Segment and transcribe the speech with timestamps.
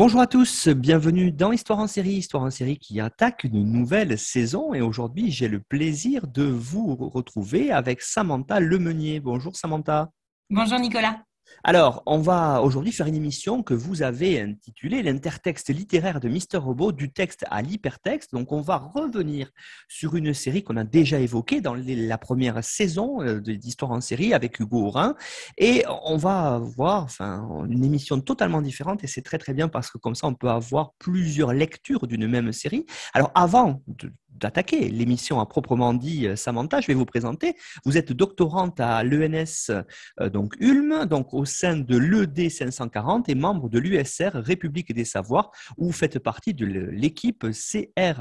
[0.00, 4.16] Bonjour à tous, bienvenue dans Histoire en série, Histoire en série qui attaque une nouvelle
[4.16, 9.18] saison et aujourd'hui j'ai le plaisir de vous retrouver avec Samantha Lemeunier.
[9.18, 10.12] Bonjour Samantha.
[10.50, 11.24] Bonjour Nicolas.
[11.64, 16.58] Alors, on va aujourd'hui faire une émission que vous avez intitulée L'intertexte littéraire de Mister
[16.58, 18.32] Robot du texte à l'hypertexte.
[18.32, 19.50] Donc, on va revenir
[19.88, 24.34] sur une série qu'on a déjà évoquée dans la première saison euh, d'Histoire en série
[24.34, 25.14] avec Hugo Aurin.
[25.56, 27.08] Et on va voir
[27.68, 30.50] une émission totalement différente et c'est très très bien parce que comme ça, on peut
[30.50, 32.86] avoir plusieurs lectures d'une même série.
[33.14, 37.56] Alors, avant de d'attaquer l'émission à proprement dit, euh, Samantha, je vais vous présenter.
[37.84, 39.70] Vous êtes doctorante à l'ENS,
[40.20, 45.04] euh, donc Ulm, donc au sein de l'ED 540 et membre de l'USR République des
[45.04, 48.14] Savoirs, où vous faites partie de l'équipe CRRLPM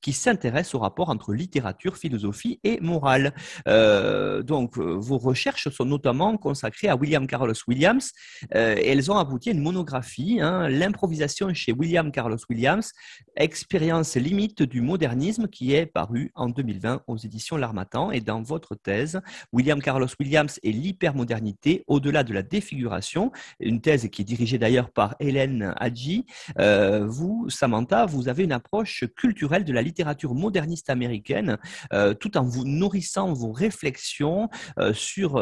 [0.00, 3.34] qui s'intéresse au rapport entre littérature, philosophie et morale.
[3.68, 8.12] Euh, donc, vos recherches sont notamment consacrées à William Carlos Williams
[8.54, 12.92] et elles ont abouti à une monographie, hein, l'improvisation chez William Carlos Williams,
[13.36, 18.10] expérience limite du modernisme qui est paru en 2020 aux éditions L'Armatan.
[18.10, 19.20] Et dans votre thèse,
[19.52, 24.90] William Carlos Williams et l'hypermodernité au-delà de la défiguration, une thèse qui est dirigée d'ailleurs
[24.90, 26.26] par Hélène Hadji,
[26.58, 31.56] euh, vous, Samantha, vous avez une approche culturelle de la littérature moderniste américaine,
[31.92, 34.48] euh, tout en vous nourrissant vos réflexions
[34.78, 35.40] euh, sur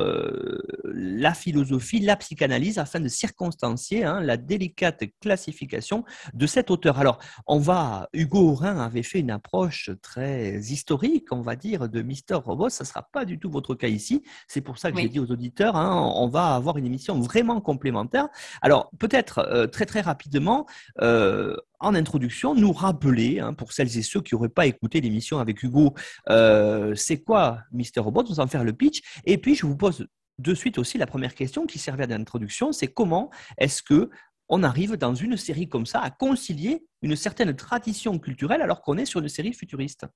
[0.85, 6.99] la philosophie, la psychanalyse, afin de circonstancier hein, la délicate classification de cet auteur.
[6.99, 12.03] Alors, on va, Hugo Aurin avait fait une approche très historique, on va dire, de
[12.03, 12.69] Mister Robot.
[12.69, 14.23] Ça ne sera pas du tout votre cas ici.
[14.49, 17.61] C'est pour ça que j'ai dit aux auditeurs, hein, on va avoir une émission vraiment
[17.61, 18.29] complémentaire.
[18.63, 20.67] Alors, peut-être euh, très très rapidement,
[21.01, 25.39] euh, en introduction, nous rappeler, hein, pour celles et ceux qui n'auraient pas écouté l'émission
[25.39, 25.95] avec Hugo,
[26.31, 28.25] euh, c'est quoi Mister Robot?
[28.29, 29.03] Nous allons faire le pitch.
[29.25, 30.07] Et puis, je vous pose
[30.39, 34.11] de suite aussi la première question qui servait d'introduction, c'est comment est-ce que
[34.49, 38.99] on arrive dans une série comme ça à concilier une certaine tradition culturelle alors qu'on
[38.99, 40.07] est sur une série futuriste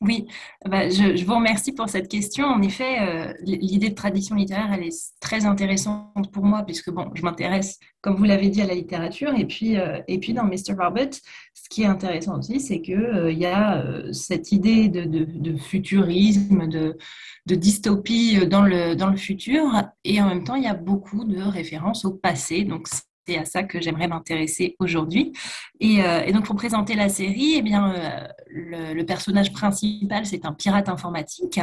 [0.00, 0.28] oui,
[0.64, 2.46] bah, je, vous remercie pour cette question.
[2.46, 7.10] En effet, euh, l'idée de tradition littéraire, elle est très intéressante pour moi, puisque bon,
[7.14, 9.34] je m'intéresse, comme vous l'avez dit, à la littérature.
[9.36, 10.74] Et puis, euh, et puis dans Mr.
[10.78, 11.10] Robert,
[11.52, 16.96] ce qui est intéressant aussi, c'est qu'il euh, y a cette idée de, futurisme, de,
[17.46, 19.64] de, dystopie dans le, dans le futur.
[20.04, 22.62] Et en même temps, il y a beaucoup de références au passé.
[22.62, 22.86] Donc,
[23.28, 25.32] c'est à ça que j'aimerais m'intéresser aujourd'hui.
[25.80, 30.52] Et, euh, donc, pour présenter la série, eh bien, euh, le, personnage principal, c'est un
[30.52, 31.60] pirate informatique.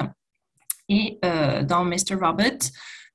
[0.90, 2.16] Et euh, dans Mr.
[2.22, 2.60] Robert,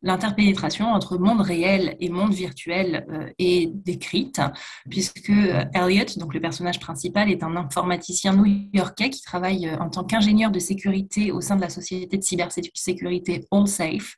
[0.02, 3.06] l'interpénétration entre monde réel et monde virtuel
[3.38, 4.40] est décrite,
[4.88, 10.50] puisque Elliot, donc le personnage principal, est un informaticien new-yorkais qui travaille en tant qu'ingénieur
[10.50, 14.16] de sécurité au sein de la société de cybersécurité AllSafe,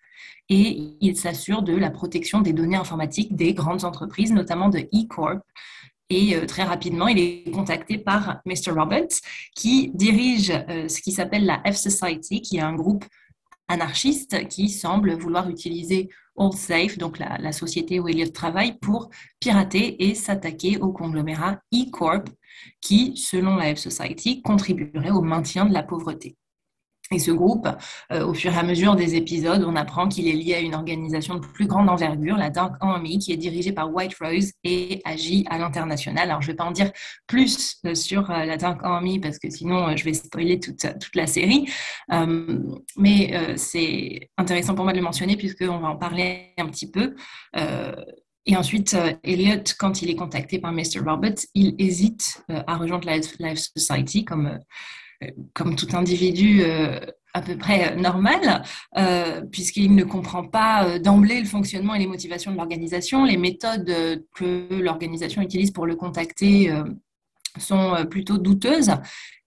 [0.48, 5.41] et il s'assure de la protection des données informatiques des grandes entreprises, notamment de eCorp.
[6.10, 8.72] Et euh, très rapidement, il est contacté par Mr.
[8.72, 9.20] Roberts,
[9.54, 13.04] qui dirige euh, ce qui s'appelle la F-Society, qui est un groupe
[13.69, 19.11] anarchiste qui semble vouloir utiliser AllSafe, donc la, la société où Elliot travaille, pour
[19.41, 22.25] pirater et s'attaquer au conglomérat eCorp,
[22.81, 26.37] qui, selon la F-Society, contribuerait au maintien de la pauvreté.
[27.12, 27.69] Et ce groupe,
[28.11, 30.75] euh, au fur et à mesure des épisodes, on apprend qu'il est lié à une
[30.75, 35.03] organisation de plus grande envergure, la Dark Army, qui est dirigée par White Rose et
[35.05, 36.31] agit à l'international.
[36.31, 36.91] Alors, je ne vais pas en dire
[37.26, 41.26] plus euh, sur euh, la Dark Army parce que sinon, je vais spoiler toute, la
[41.26, 41.69] série.
[42.97, 47.15] mais c'est intéressant pour moi de le mentionner puisqu'on va en parler un petit peu.
[48.47, 51.00] Et ensuite, Elliot, quand il est contacté par Mr.
[51.05, 54.58] Roberts, il hésite à rejoindre la Life Society comme
[55.54, 56.98] comme tout individu euh,
[57.34, 58.62] à peu près normal,
[58.96, 63.24] euh, puisqu'il ne comprend pas euh, d'emblée le fonctionnement et les motivations de l'organisation.
[63.24, 63.92] Les méthodes
[64.34, 66.72] que l'organisation utilise pour le contacter
[67.58, 68.90] sont plutôt douteuses.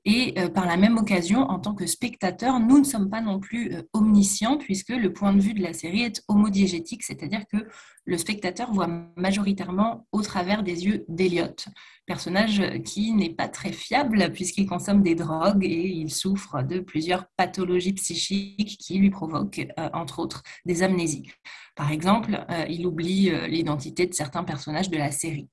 [0.05, 3.75] Et par la même occasion, en tant que spectateur, nous ne sommes pas non plus
[3.91, 7.67] omniscients puisque le point de vue de la série est homodiégétique, c'est-à-dire que
[8.05, 11.67] le spectateur voit majoritairement au travers des yeux d'Eliott,
[12.05, 17.25] personnage qui n'est pas très fiable puisqu'il consomme des drogues et il souffre de plusieurs
[17.35, 21.31] pathologies psychiques qui lui provoquent, euh, entre autres, des amnésies.
[21.75, 25.49] Par exemple, euh, il oublie euh, l'identité de certains personnages de la série.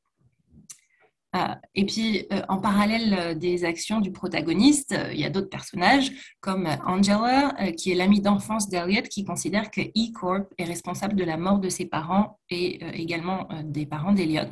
[1.34, 5.30] Ah, et puis, euh, en parallèle euh, des actions du protagoniste, euh, il y a
[5.30, 6.12] d'autres personnages
[6.42, 11.38] comme Angela, qui est l'amie d'enfance d'Eliot, qui considère que E-Corp est responsable de la
[11.38, 14.42] mort de ses parents et également des parents d'Eliot.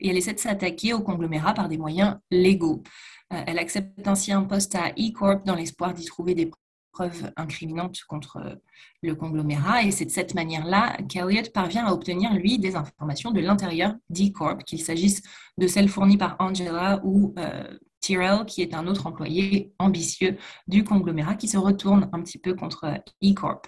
[0.00, 2.82] Et elle essaie de s'attaquer au conglomérat par des moyens légaux.
[3.30, 6.50] Elle accepte ainsi un poste à E-Corp dans l'espoir d'y trouver des
[6.92, 8.54] preuves incriminantes contre euh,
[9.02, 9.84] le conglomérat.
[9.84, 14.64] Et c'est de cette manière-là qu'Eliot parvient à obtenir, lui, des informations de l'intérieur d'E-Corp,
[14.64, 15.22] qu'il s'agisse
[15.58, 20.36] de celles fournies par Angela ou euh, Tyrell, qui est un autre employé ambitieux
[20.66, 23.66] du conglomérat qui se retourne un petit peu contre E-Corp.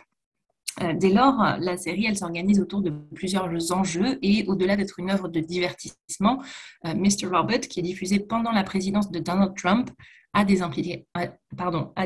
[0.83, 5.11] Euh, dès lors, la série, elle s'organise autour de plusieurs enjeux et au-delà d'être une
[5.11, 6.43] œuvre de divertissement,
[6.85, 7.27] Mr.
[7.31, 9.91] Robert, qui est diffusé pendant la présidence de Donald Trump,
[10.35, 10.45] a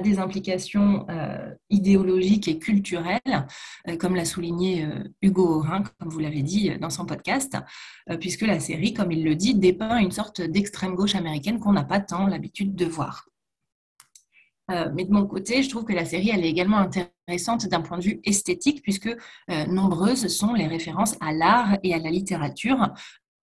[0.00, 3.46] des, implications euh, idéologiques et culturelles,
[3.88, 7.56] euh, comme l'a souligné euh, Hugo Aurin, comme vous l'avez dit dans son podcast,
[8.20, 11.84] puisque la série, comme il le dit, dépeint une sorte d'extrême gauche américaine qu'on n'a
[11.84, 13.28] pas tant l'habitude de voir.
[14.68, 17.98] Mais de mon côté, je trouve que la série, elle est également intéressante d'un point
[17.98, 19.14] de vue esthétique, puisque
[19.68, 22.92] nombreuses sont les références à l'art et à la littérature,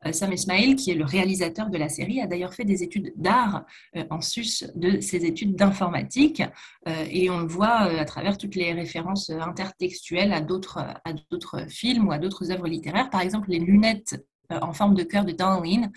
[0.06, 3.14] euh, Sam Ismail, qui est le réalisateur de la série, a d'ailleurs fait des études
[3.16, 6.44] d'art euh, en sus de ses études d'informatique.
[6.88, 12.12] Euh, et on le voit à travers toutes les références intertextuelles à d'autres films ou
[12.12, 13.10] à d'autres œuvres littéraires.
[13.10, 15.92] Par exemple, les lunettes en forme de cœur de Darlene,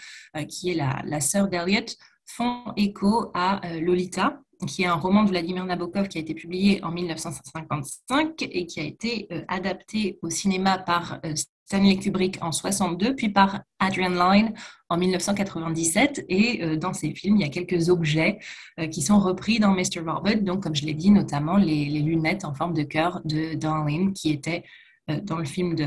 [0.48, 1.84] qui est la, la sœur d'Eliot,
[2.24, 6.82] font écho à Lolita, qui est un roman de Vladimir Nabokov qui a été publié
[6.82, 11.20] en 1955 et qui a été adapté au cinéma par
[11.68, 14.54] Stanley Kubrick en 62, puis par Adrian Lyne
[14.88, 16.24] en 1997.
[16.30, 18.38] Et euh, dans ces films, il y a quelques objets
[18.80, 20.00] euh, qui sont repris dans Mr.
[20.06, 20.40] Robert.
[20.40, 24.30] Donc, comme je l'ai dit, notamment les, lunettes en forme de cœur de Darlene qui
[24.30, 24.64] étaient
[25.10, 25.86] euh, dans le film de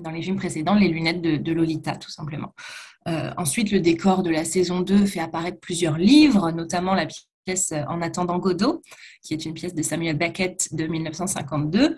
[0.00, 2.52] dans les films précédents, les lunettes de, Lolita, tout simplement.
[3.06, 7.06] ensuite, le décor de la saison 2 fait apparaître plusieurs livres, notamment la
[7.44, 8.82] pièce En attendant Godot,
[9.22, 11.96] qui est une pièce de Samuel Beckett de 1952.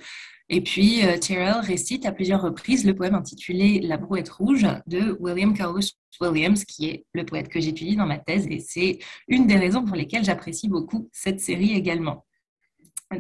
[0.49, 5.17] Et puis, euh, Tyrell récite à plusieurs reprises le poème intitulé La brouette rouge de
[5.19, 5.81] William Carlos
[6.21, 8.47] Williams, qui est le poète que j'étudie dans ma thèse.
[8.49, 8.99] Et c'est
[9.29, 12.25] une des raisons pour lesquelles j'apprécie beaucoup cette série également.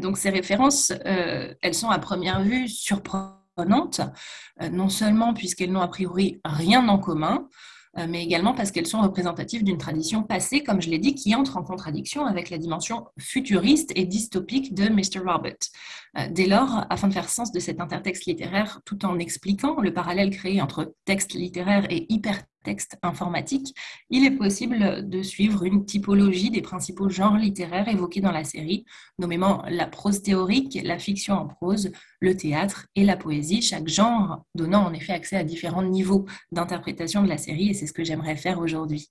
[0.00, 4.00] Donc, ces références, euh, elles sont à première vue surprenantes,
[4.62, 7.75] euh, non seulement puisqu'elles n'ont a priori rien en commun, euh,
[8.08, 11.56] mais également parce qu'elles sont représentatives d'une tradition passée, comme je l'ai dit, qui entre
[11.56, 15.24] en contradiction avec la dimension futuriste et dystopique de Mr.
[15.26, 15.56] Robert.
[16.18, 19.92] Euh, dès lors, afin de faire sens de cet intertexte littéraire tout en expliquant le
[19.92, 23.74] parallèle créé entre texte littéraire et hyper texte informatique,
[24.10, 28.84] il est possible de suivre une typologie des principaux genres littéraires évoqués dans la série,
[29.20, 34.44] nommément la prose théorique, la fiction en prose, le théâtre et la poésie, chaque genre
[34.56, 38.04] donnant en effet accès à différents niveaux d'interprétation de la série, et c'est ce que
[38.04, 39.10] j'aimerais faire aujourd'hui.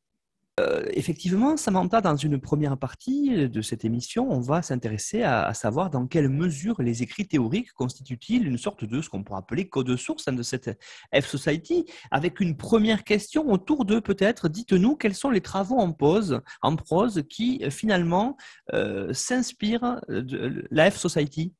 [0.61, 5.89] Euh, effectivement, Samantha, dans une première partie de cette émission, on va s'intéresser à, savoir
[5.89, 9.93] dans quelle mesure les écrits théoriques constituent-ils une sorte de ce qu'on pourrait appeler code
[9.97, 10.79] source de cette
[11.13, 16.39] F-Society, avec une première question autour de peut-être, dites-nous, quels sont les travaux en, pause,
[16.61, 18.37] en prose qui finalement
[18.73, 21.53] euh, s'inspirent de la F-Society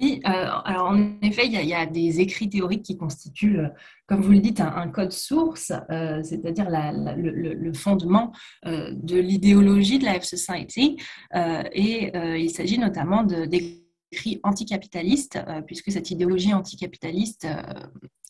[0.00, 3.68] oui, euh, alors en effet, il y, a, des écrits théoriques qui constituent, euh,
[4.06, 8.32] comme vous le dites, un, code source, euh, c'est-à-dire le, fondement
[8.64, 10.98] de l'idéologie de la F-Society.
[11.34, 17.46] et il s'agit notamment d'écrits anticapitalistes, puisque cette idéologie anticapitaliste,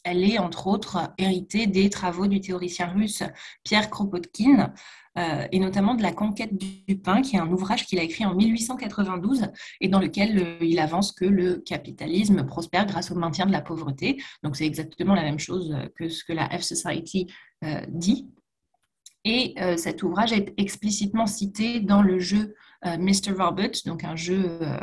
[0.07, 3.25] elle est entre autres héritée des travaux du théoricien russe
[3.65, 4.73] Pierre Kropotkin,
[5.19, 8.25] euh, et notamment de La conquête du pain, qui est un ouvrage qu'il a écrit
[8.25, 9.49] en 1892
[9.81, 13.63] et dans lequel euh, il avance que le capitalisme prospère grâce au maintien de la
[13.63, 14.23] pauvreté.
[14.45, 17.27] Donc c'est exactement la même chose euh, que ce que la F-Society
[17.89, 18.29] dit.
[19.25, 23.33] Et cet ouvrage est explicitement cité dans le jeu Mr.
[23.39, 24.79] Robert, donc un jeu euh,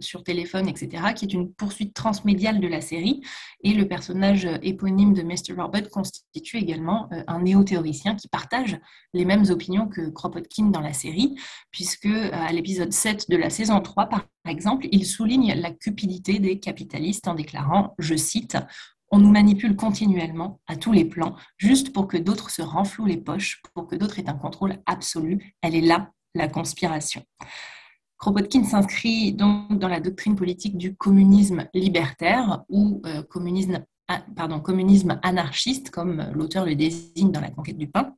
[0.00, 3.22] sur téléphone, etc., qui est une poursuite transmédiale de la série.
[3.62, 5.60] Et le personnage éponyme de Mr.
[5.60, 8.78] Robert constitue également euh, un néo-théoricien qui partage
[9.12, 11.36] les mêmes opinions que Kropotkin dans la série,
[11.70, 16.58] puisque à l'épisode 7 de la saison 3, par exemple, il souligne la cupidité des
[16.58, 18.56] capitalistes en déclarant, je cite,
[19.10, 23.16] on nous manipule continuellement à tous les plans, juste pour que d'autres se renflouent les
[23.16, 25.54] poches, pour que d'autres aient un contrôle absolu.
[25.62, 27.22] Elle est là, la conspiration.
[28.18, 33.84] Kropotkin s'inscrit donc dans la doctrine politique du communisme libertaire ou euh, communisme,
[34.34, 38.14] pardon, communisme anarchiste, comme l'auteur le désigne dans La conquête du pain.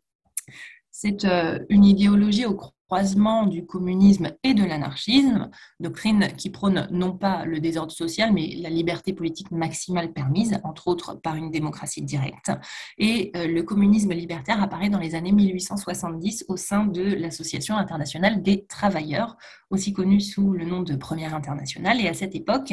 [0.91, 2.55] C'est euh, une idéologie au
[2.87, 5.51] croisement du communisme et de l'anarchisme,
[5.81, 10.89] doctrine qui prône non pas le désordre social, mais la liberté politique maximale permise, entre
[10.89, 12.53] autres par une démocratie directe.
[12.99, 18.43] Et euh, le communisme libertaire apparaît dans les années 1870 au sein de l'Association internationale
[18.43, 19.37] des travailleurs,
[19.71, 22.01] aussi connue sous le nom de Première internationale.
[22.01, 22.73] Et à cette époque,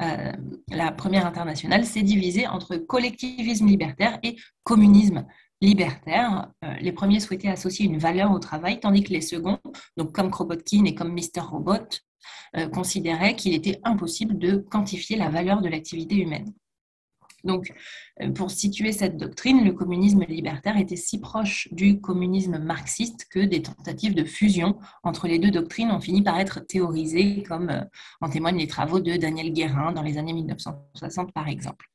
[0.00, 0.32] euh,
[0.70, 5.24] la Première internationale s'est divisée entre collectivisme libertaire et communisme
[5.62, 6.50] libertaires.
[6.64, 9.58] Euh, les premiers souhaitaient associer une valeur au travail, tandis que les seconds,
[10.12, 11.40] comme Kropotkin et comme Mr.
[11.40, 12.00] Robot,
[12.56, 16.52] euh, considéraient qu'il était impossible de quantifier la valeur de l'activité humaine.
[17.44, 17.72] Donc,
[18.20, 23.40] euh, pour situer cette doctrine, le communisme libertaire était si proche du communisme marxiste que
[23.40, 27.84] des tentatives de fusion entre les deux doctrines ont fini par être théorisées, comme
[28.20, 31.88] en témoignent les travaux de Daniel Guérin dans les années 1960, par exemple.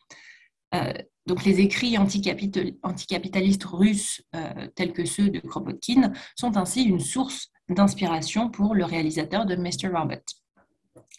[1.28, 7.50] Donc les écrits anticapitalistes russes euh, tels que ceux de Kropotkin sont ainsi une source
[7.70, 9.90] d'inspiration pour le réalisateur de Mr.
[9.94, 10.22] Robert.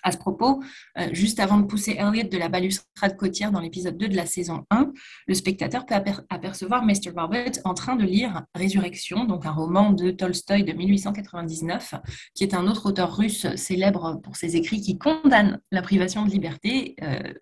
[0.02, 0.62] À ce propos,
[0.98, 4.26] euh, juste avant de pousser Elliot de la balustrade côtière dans l'épisode 2 de la
[4.26, 4.92] saison 1,
[5.26, 5.94] le spectateur peut
[6.30, 7.10] apercevoir Mr.
[7.14, 11.94] Robert en train de lire Résurrection, donc un roman de Tolstoï de 1899,
[12.34, 16.30] qui est un autre auteur russe célèbre pour ses écrits qui condamne la privation de
[16.30, 17.34] liberté, euh,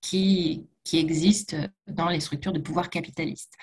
[0.00, 1.56] qui, qui existe
[1.86, 3.54] dans les structures de pouvoir capitalistes.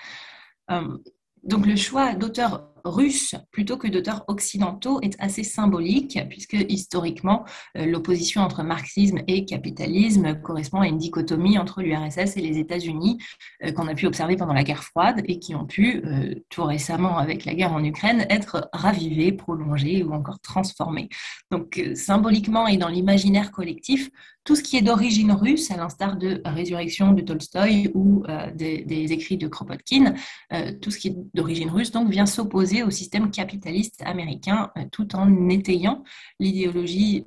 [0.70, 0.98] Euh,
[1.42, 7.44] donc le choix d'auteurs russes plutôt que d'auteurs occidentaux est assez symbolique puisque historiquement
[7.76, 13.18] euh, l'opposition entre marxisme et capitalisme correspond à une dichotomie entre l'URSS et les États-Unis
[13.64, 16.02] euh, qu'on a pu observer pendant la guerre froide et qui ont pu
[16.48, 21.08] tout récemment avec la guerre en Ukraine être ravivées, prolongées ou encore transformées.
[21.50, 24.10] Donc symboliquement et dans l'imaginaire collectif,
[24.48, 29.12] tout ce qui est d'origine russe, à l'instar de Résurrection de Tolstoï ou euh, des,
[29.12, 30.14] écrits de Kropotkin,
[30.54, 34.84] euh, tout ce qui est d'origine russe donc vient s'opposer au système capitaliste américain euh,
[34.90, 36.04] tout en étayant
[36.38, 37.24] l'idéologie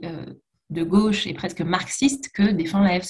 [0.70, 3.04] de gauche et presque marxiste que défend la F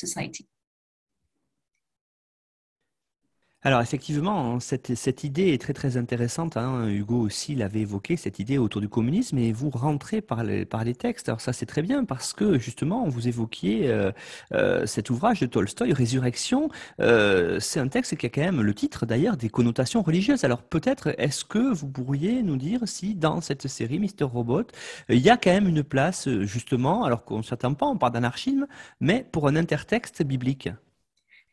[3.63, 6.57] Alors effectivement, cette, idée est très très intéressante.
[6.57, 6.87] Hein.
[6.87, 10.83] Hugo aussi l'avait évoqué, cette idée autour du communisme, et vous rentrez par les, par
[10.83, 11.29] les textes.
[11.29, 14.11] Alors ça c'est très bien parce que justement, vous évoquiez euh,
[14.53, 16.69] euh, cet ouvrage de Tolstoï, Résurrection.
[17.01, 20.43] Euh, c'est un texte qui a quand même le titre d'ailleurs des connotations religieuses.
[20.43, 24.63] Alors peut-être est-ce que vous pourriez nous dire si dans cette série Mister Robot,
[25.07, 28.13] il y a quand même une place justement, alors qu'on ne s'attend pas, on parle
[28.13, 28.65] d'anarchisme,
[28.99, 30.69] mais pour un intertexte biblique?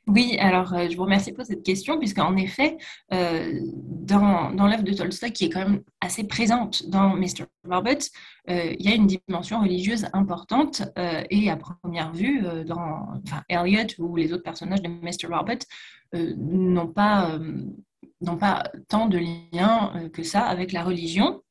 [0.09, 2.79] Oui, alors euh, je vous remercie pour cette question, puisqu'en effet,
[3.13, 7.45] euh, dans, l'œuvre de Tolstoï, qui est quand même assez présente dans Mr.
[7.69, 7.99] Robert,
[8.49, 10.83] euh, il y a une dimension religieuse importante,
[11.31, 15.27] et à première vue, dans enfin, Elliot ou les autres personnages de Mr.
[15.31, 15.59] Robert
[16.15, 17.39] n'ont pas,
[18.41, 21.43] pas tant de liens que ça avec la religion.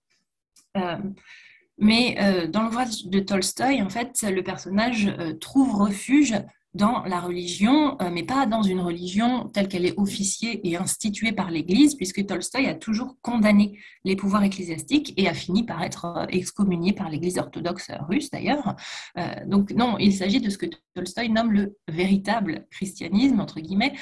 [1.78, 6.34] mais dans l'ouvrage de Tolstoï, en fait, le personnage trouve refuge
[6.74, 11.32] dans la religion, euh, mais pas dans une religion telle qu'elle est officiée et instituée
[11.32, 16.06] par l'Église, puisque Tolstoï a toujours condamné les pouvoirs ecclésiastiques et a fini par être
[16.06, 18.76] euh, excommunié par l'Église orthodoxe russe d'ailleurs.
[19.18, 23.94] Euh, donc non, il s'agit de ce que Tolstoï nomme le véritable christianisme, entre guillemets,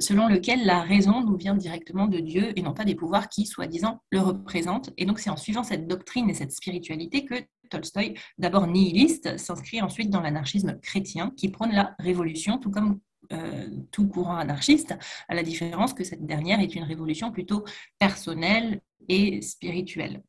[0.00, 3.44] selon lequel la raison nous vient directement de Dieu et non pas des pouvoirs qui,
[3.44, 4.90] soi-disant, le représentent.
[4.96, 7.34] Et donc c'est en suivant cette doctrine et cette spiritualité que
[7.68, 13.68] Tolstoï, d'abord nihiliste, s'inscrit ensuite dans l'anarchisme chrétien qui prône la révolution, tout comme euh,
[13.90, 14.96] tout courant anarchiste,
[15.28, 17.62] à la différence que cette dernière est une révolution plutôt
[17.98, 20.22] personnelle et spirituelle.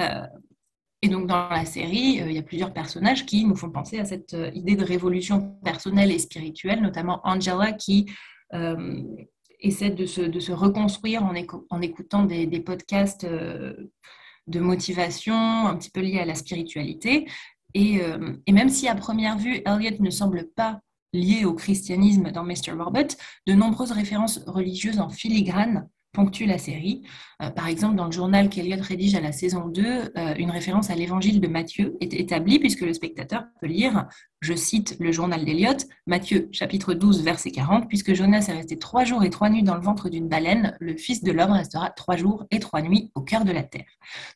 [0.00, 0.24] Euh,
[1.02, 3.98] et donc dans la série, euh, il y a plusieurs personnages qui nous font penser
[3.98, 8.06] à cette idée de révolution personnelle et spirituelle, notamment Angela qui
[9.58, 13.26] essaie de se, reconstruire en, écoutant des podcasts
[14.46, 17.28] de motivation un petit peu liée à la spiritualité.
[17.76, 20.80] Euh, et, même si à première vue, Elliot ne semble pas
[21.12, 22.72] lié au christianisme dans Mr.
[22.78, 23.08] Robert,
[23.46, 27.02] de nombreuses références religieuses en filigrane ponctuent la série.
[27.42, 30.90] Euh, par exemple, dans le journal qu'Eliot rédige à la saison 2, euh, une référence
[30.90, 34.08] à l'évangile de Matthieu est établie puisque le spectateur peut lire,
[34.40, 35.76] je cite le journal d'Eliot,
[36.06, 39.74] Matthieu chapitre 12 verset 40, puisque Jonas est resté trois jours et trois nuits dans
[39.74, 43.20] le ventre d'une baleine, le Fils de l'homme restera trois jours et trois nuits au
[43.20, 43.86] cœur de la terre.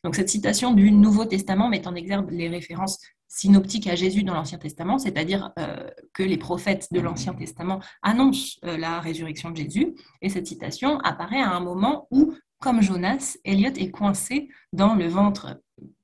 [0.03, 2.99] Donc cette citation du Nouveau Testament met en exergue les références
[3.35, 8.59] synoptique à Jésus dans l'Ancien Testament, c'est-à-dire euh, que les prophètes de l'Ancien Testament annoncent
[8.63, 9.93] euh, la résurrection de Jésus.
[10.21, 15.07] Et cette citation apparaît à un moment où, comme Jonas, Eliot est coincé dans le
[15.07, 15.61] ventre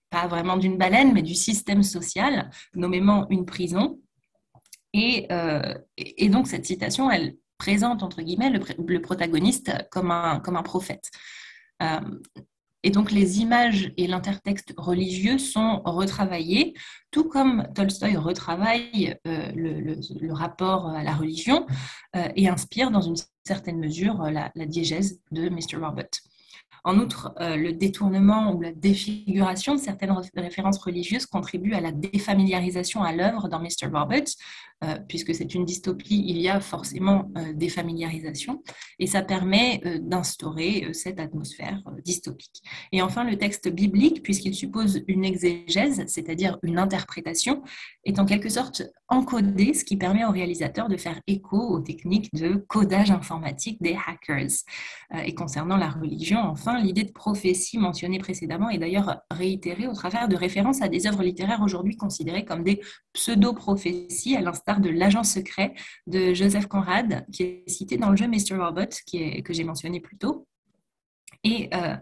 [0.09, 4.01] pas vraiment d'une baleine, mais du système social, nommément une prison.
[4.91, 5.29] Et,
[5.95, 11.09] et donc cette citation, elle présente, entre guillemets, le, protagoniste comme un, comme un prophète.
[12.83, 16.73] Et donc les images et l'intertexte religieux sont retravaillés,
[17.11, 21.67] tout comme Tolstoï retravaille euh, le, rapport à la religion
[22.15, 25.77] euh, et inspire dans une certaine mesure la, la diégèse de Mr.
[25.77, 26.09] Robert.
[26.83, 31.91] En outre, euh, le détournement ou la défiguration de certaines références religieuses contribue à la
[31.91, 33.87] défamiliarisation à l'œuvre dans Mr.
[33.93, 34.25] Robert, euh,
[35.07, 38.63] puisque c'est une dystopie, il y a forcément euh, des familiarisations,
[38.97, 42.63] et ça permet euh, d'instaurer cette atmosphère dystopique.
[42.91, 47.61] Et enfin, le texte biblique, puisqu'il suppose une exégèse, c'est-à-dire une interprétation,
[48.05, 52.33] est en quelque sorte encodé, ce qui permet au réalisateur de faire écho aux techniques
[52.33, 54.63] de codage informatique des hackers.
[55.25, 60.29] Et concernant la religion, enfin, l'idée de prophétie mentionnée précédemment est d'ailleurs réitérée au travers
[60.29, 62.79] de références à des œuvres littéraires aujourd'hui considérées comme des
[63.13, 65.73] pseudo-prophéties, à l'instar de L'agent secret
[66.07, 68.55] de Joseph Conrad, qui est cité dans le jeu Mr.
[68.57, 70.47] Robot, qui est, que j'ai mentionné plus tôt.
[71.43, 71.95] Et, euh,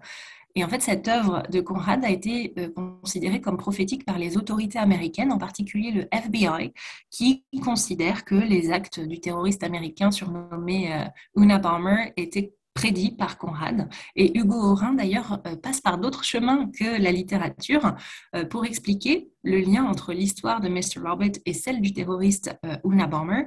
[0.55, 2.69] et, en fait, cette œuvre de Conrad a été euh,
[3.01, 6.73] considérée comme prophétique par les autorités américaines, en particulier le FBI,
[7.09, 13.37] qui considère que les actes du terroriste américain surnommé euh, Una Palmer étaient prédit par
[13.37, 13.89] Conrad.
[14.15, 17.93] Et Hugo Orin, d'ailleurs, euh, passe par d'autres chemins que la littérature
[18.35, 21.05] euh, pour expliquer le lien entre l'histoire de Mr.
[21.05, 23.43] Robert et celle du terroriste euh, Una Bomber.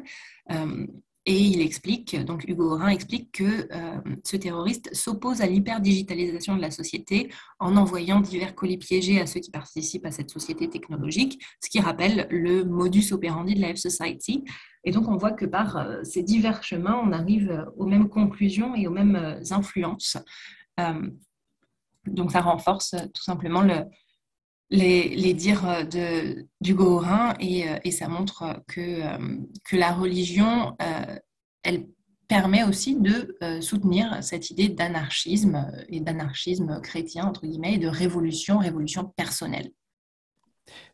[1.25, 3.69] Et il explique, donc Hugo Orin explique que
[4.25, 9.39] ce terroriste s'oppose à l'hyperdigitalisation de la société en envoyant divers colis piégés à ceux
[9.39, 14.43] qui participent à cette société technologique, ce qui rappelle le modus operandi de la F-Society,
[14.85, 18.09] et donc, on voit que par euh, ces divers chemins, on arrive euh, aux mêmes
[18.09, 20.17] conclusions et aux mêmes euh, influences.
[22.07, 23.85] donc, ça renforce tout simplement le,
[24.73, 29.01] les, dires de, du Gorin et, ça montre que,
[29.65, 30.77] que la religion,
[31.63, 31.87] elle
[32.27, 38.59] permet aussi de soutenir cette idée d'anarchisme et d'anarchisme chrétien, entre guillemets, et de révolution,
[38.59, 39.71] révolution personnelle.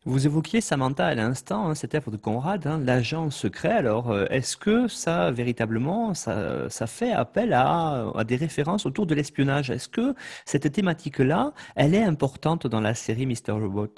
[0.05, 3.69] Vous évoquiez Samantha à l'instant, hein, cette œuvre de Conrad, hein, l'agent secret.
[3.69, 9.69] Alors, euh, est-ce que ça, véritablement, ça, fait appel à, des références autour de l'espionnage?
[9.69, 13.51] Est-ce que cette thématique-là, elle est importante dans la série Mr.
[13.51, 13.93] Robot?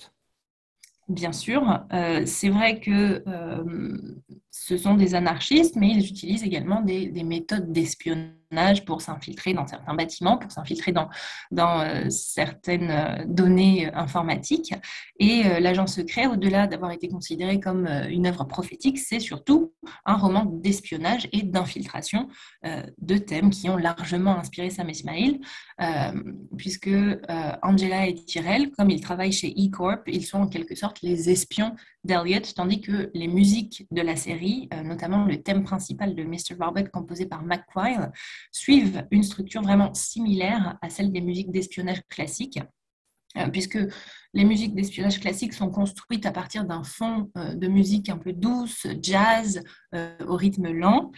[1.07, 4.17] Bien sûr, euh, c'est vrai que euh,
[4.49, 8.40] ce sont des anarchistes, mais ils utilisent également des méthodes d'espionnage
[8.85, 11.09] pour s'infiltrer dans certains bâtiments, pour s'infiltrer dans,
[11.57, 14.73] euh, certaines euh, données euh, informatiques.
[15.19, 19.71] Et l'agent secret, au-delà d'avoir été considéré comme une œuvre prophétique, c'est surtout
[20.05, 22.27] un roman d'espionnage et d'infiltration,
[22.63, 25.39] de thèmes qui ont largement inspiré Sam Ismail,
[26.57, 26.89] puisque
[27.61, 31.75] Angela et Tyrell, comme ils travaillent chez E-Corp, ils sont en quelque sorte les espions
[32.05, 36.55] tandis que les musiques de la série, notamment le thème principal de Mr.
[36.59, 38.11] Robert composé par McQuile,
[38.51, 42.59] suivent une structure vraiment similaire à celle des musiques d'espionnage classiques
[43.37, 43.79] euh, puisque
[44.33, 48.33] les musiques d'espionnage classiques sont construites à partir d'un fond euh, de musique un peu
[48.33, 49.63] douce, jazz,
[49.95, 51.11] euh, au rythme lent.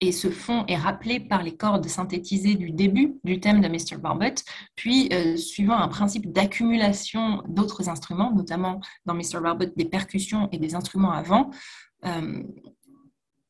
[0.00, 4.00] Et ce fond est rappelé par les cordes synthétisées du début du thème de Mr.
[4.00, 4.36] Barbet,
[4.76, 9.40] puis suivant un principe d'accumulation d'autres instruments, notamment dans Mr.
[9.42, 11.50] Barbet des percussions et des instruments avant,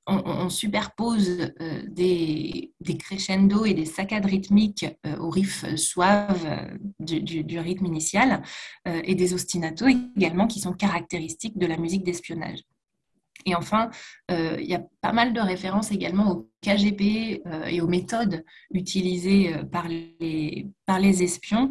[0.08, 7.58] on, superpose euh, des, crescendo et des saccades rythmiques euh, aux riffs suaves euh, du,
[7.58, 8.42] rythme initial
[8.86, 12.60] et des ostinatos également qui sont caractéristiques de la musique d'espionnage.
[13.48, 13.90] Et enfin,
[14.28, 19.88] il y a pas mal de références également au KGB et aux méthodes utilisées par
[19.88, 21.70] les, par les espions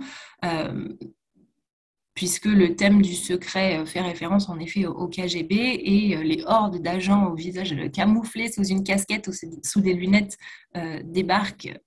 [2.18, 6.44] puisque le thème du secret euh, fait référence en effet au KGB et euh, les
[6.48, 10.36] hordes d'agents au visage camouflé sous une casquette ou sous des lunettes
[10.76, 11.78] euh, débarquent,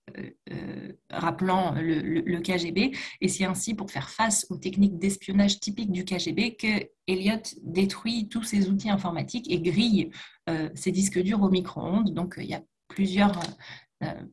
[1.10, 2.92] rappelant le, KGB.
[3.20, 8.28] Et c'est ainsi pour faire face aux techniques d'espionnage typiques du KGB que Elliot détruit
[8.28, 10.10] tous ses outils informatiques et grille
[10.74, 12.12] ses disques durs au micro-ondes.
[12.12, 13.40] Donc il y a plusieurs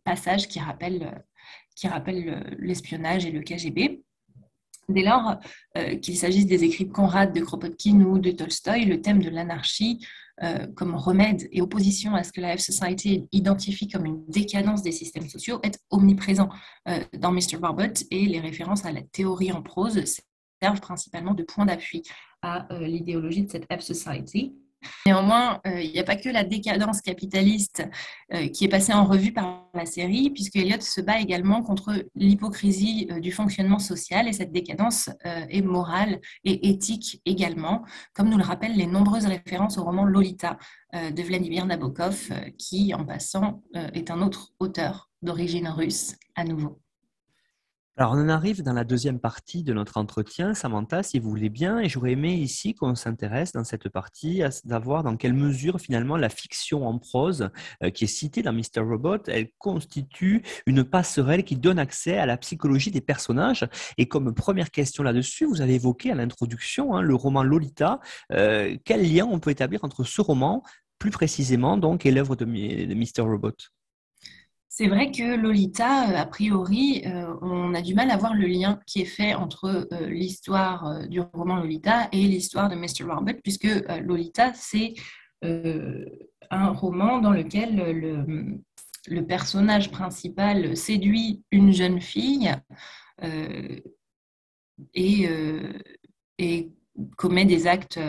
[0.03, 1.23] passages qui rappellent
[2.57, 4.03] l'espionnage et le KGB.
[4.89, 5.35] Dès lors
[5.77, 9.29] euh, qu'il s'agisse des écrits de Conrad, de Kropotkin ou de Tolstoï, le thème de
[9.29, 10.05] l'anarchie
[10.43, 14.93] euh, comme remède et opposition à ce que la F-Society identifie comme une décadence des
[14.93, 16.47] systèmes sociaux est omniprésent
[16.87, 17.57] euh, dans Mr.
[17.59, 20.01] Barbot et les références à la théorie en prose
[20.61, 22.03] servent principalement de point d'appui
[22.41, 24.55] à l'idéologie de cette F-Society.
[25.05, 27.83] Néanmoins, euh, il n'y a pas que la décadence capitaliste
[28.33, 32.05] euh, qui est passée en revue par la série, puisque Eliot se bat également contre
[32.15, 38.43] l'hypocrisie du fonctionnement social, et cette décadence est morale et éthique également, comme nous le
[38.43, 40.57] rappellent les nombreuses références au roman Lolita
[40.93, 46.79] de Vladimir Nabokov, qui, en passant, est un autre auteur d'origine russe à nouveau.
[47.99, 51.49] Alors, on en arrive dans la deuxième partie de notre entretien, Samantha, si vous voulez
[51.49, 55.81] bien, et j'aurais aimé ici qu'on s'intéresse dans cette partie à savoir dans quelle mesure
[55.81, 57.49] finalement la fiction en prose
[57.81, 58.81] euh, qui est citée dans Mr.
[58.81, 63.67] Robot, elle constitue une passerelle qui donne accès à la psychologie des personnages.
[63.97, 67.99] Et comme première question là-dessus, vous avez évoqué à l'introduction hein, le roman Lolita.
[68.31, 70.61] Euh, quel lien on peut établir entre ce roman,
[70.99, 73.27] plus précisément donc, et l'œuvre de, de Mr.
[73.27, 73.55] Robot?
[74.77, 78.45] C'est vrai que Lolita, euh, a priori, euh, on a du mal à voir le
[78.45, 83.11] lien qui est fait entre euh, l'histoire du roman Lolita et l'histoire de Mr.
[83.11, 83.67] Robert, puisque
[84.03, 84.93] Lolita, c'est
[85.41, 87.75] un roman dans lequel
[89.07, 92.51] le, personnage principal séduit une jeune fille
[94.93, 95.29] et,
[96.37, 96.71] et,
[97.17, 97.99] commet des actes,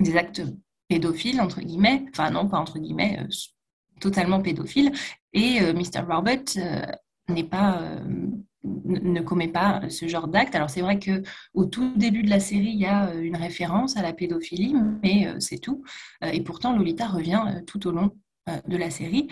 [0.00, 0.42] des actes
[0.88, 3.18] pédophiles, entre guillemets, enfin non, pas entre guillemets,
[4.00, 4.92] totalement pédophile.
[5.32, 6.00] Et euh, Mr.
[6.08, 6.86] Robert euh,
[7.28, 8.04] n'est pas euh,
[8.64, 10.54] ne commet pas ce genre d'acte.
[10.54, 11.22] Alors c'est vrai que
[11.54, 15.28] au tout début de la série, il y a une référence à la pédophilie, mais
[15.38, 15.82] c'est tout.
[16.22, 18.10] Et pourtant, Lolita revient tout au long
[18.68, 19.28] de la série.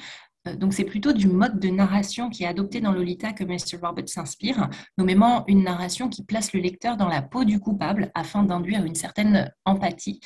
[0.56, 3.78] Donc c'est plutôt du mode de narration qui est adopté dans Lolita que Mr.
[3.82, 8.44] Robert s'inspire, nommément une narration qui place le lecteur dans la peau du coupable afin
[8.44, 10.20] d'induire une certaine empathie,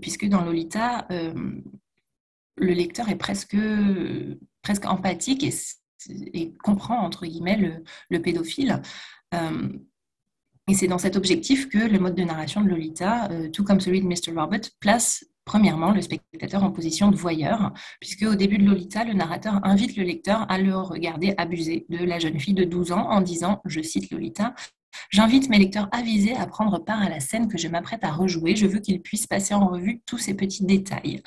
[0.00, 1.06] puisque dans Lolita,
[2.56, 3.56] le lecteur est presque,
[4.84, 5.44] empathique
[6.32, 8.82] et, comprend, entre guillemets, le, pédophile.
[9.34, 9.68] Euh,
[10.68, 13.80] et c'est dans cet objectif que le mode de narration de Lolita, euh, tout comme
[13.80, 14.36] celui de Mr.
[14.36, 19.12] Robert, place premièrement le spectateur en position de voyeur, puisque au début de Lolita, le
[19.12, 23.08] narrateur invite le lecteur à le regarder abuser de la jeune fille de 12 ans
[23.10, 24.54] en disant, je cite Lolita,
[25.10, 28.56] J'invite mes lecteurs avisés à prendre part à la scène que je m'apprête à rejouer.
[28.56, 31.22] Je veux qu'ils puissent passer en revue tous ces petits détails.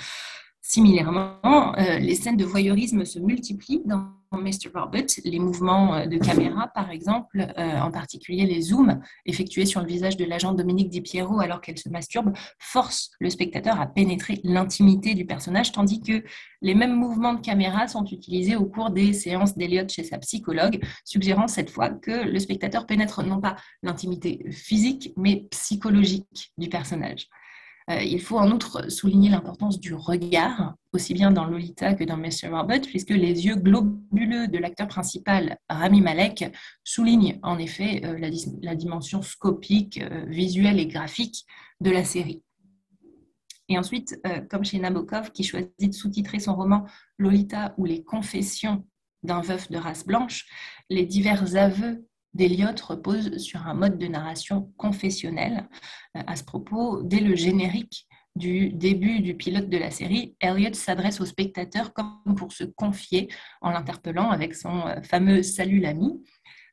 [0.62, 4.70] Similairement, euh, les scènes de voyeurisme se multiplient dans Mr.
[4.76, 5.06] Robert.
[5.24, 9.88] Les mouvements euh, de caméra, par exemple, euh, en particulier les zooms effectués sur le
[9.88, 14.42] visage de l'agent Dominique Di Piero alors qu'elle se masturbe, forcent le spectateur à pénétrer
[14.44, 16.24] l'intimité du personnage, tandis que
[16.62, 20.84] les mêmes mouvements de caméra sont utilisés au cours des séances d'Eliott chez sa psychologue,
[21.06, 27.28] suggérant cette fois que le spectateur pénètre non pas l'intimité physique, mais psychologique du personnage.
[27.90, 32.18] Euh, il faut en outre souligner l'importance du regard, aussi bien dans Lolita que dans
[32.18, 32.50] Mr.
[32.52, 38.18] Robot, puisque les yeux globuleux de l'acteur principal, Rami Malek, soulignent en effet euh,
[38.62, 41.46] la, dimension scopique, euh, visuelle et graphique
[41.82, 42.44] de la série.
[43.72, 46.88] Et ensuite, comme chez Nabokov, qui choisit de sous-titrer son roman
[47.20, 48.84] Lolita ou les confessions
[49.22, 50.48] d'un veuf de race blanche,
[50.90, 55.68] les divers aveux d'Eliott repose sur un mode de narration confessionnel.
[56.16, 60.74] Euh, à ce propos, dès le générique du début du pilote de la série, Elliot
[60.74, 63.28] s'adresse au spectateur comme pour se confier
[63.62, 66.24] en l'interpellant avec son euh, fameux Salut l'ami.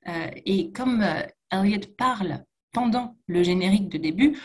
[0.09, 1.05] Euh, et comme
[1.51, 2.45] Elliot parle
[2.77, 4.39] pendant le générique de début,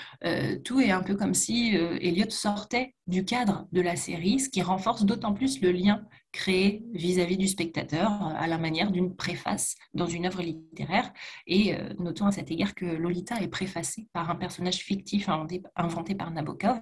[0.63, 4.62] tout est un peu comme si Elliot sortait du cadre de la série, ce qui
[4.62, 10.06] renforce d'autant plus le lien créé vis-à-vis du spectateur à la manière d'une préface dans
[10.06, 11.12] une œuvre littéraire.
[11.46, 15.28] Et euh, notons à cet égard que Lolita est préfacée par un personnage fictif
[15.76, 16.80] inventé, par Nabokov.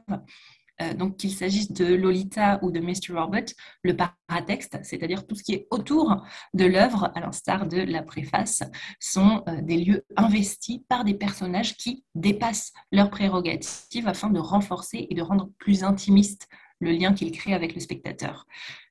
[0.82, 3.14] Euh, donc qu'il s'agisse de Lolita ou de Mr.
[3.14, 3.46] Robert,
[3.84, 8.64] le paratexte, c'est-à-dire tout ce qui est autour de l'œuvre, à l'instar de la préface,
[9.00, 15.08] sont euh, des lieux investis par des personnages qui dépassent leurs prérogatives afin de renforcer
[15.10, 16.48] et de rendre plus intimiste
[16.80, 18.46] le lien qu'il crée avec le spectateur.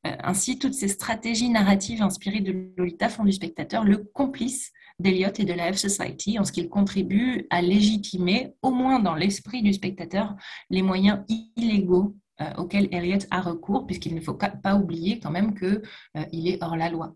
[0.07, 5.32] Euh, ainsi, toutes ces stratégies narratives inspirées de Lolita font du spectateur le complice d'Eliot
[5.38, 9.72] et de la F-Society en ce qu'il contribue à légitimer, au moins dans l'esprit du
[9.72, 10.34] spectateur,
[10.70, 11.20] les moyens
[11.56, 15.82] illégaux euh, auxquels Eliot a recours, puisqu'il ne faut pas oublier quand même qu'il
[16.16, 17.14] euh, est hors la loi.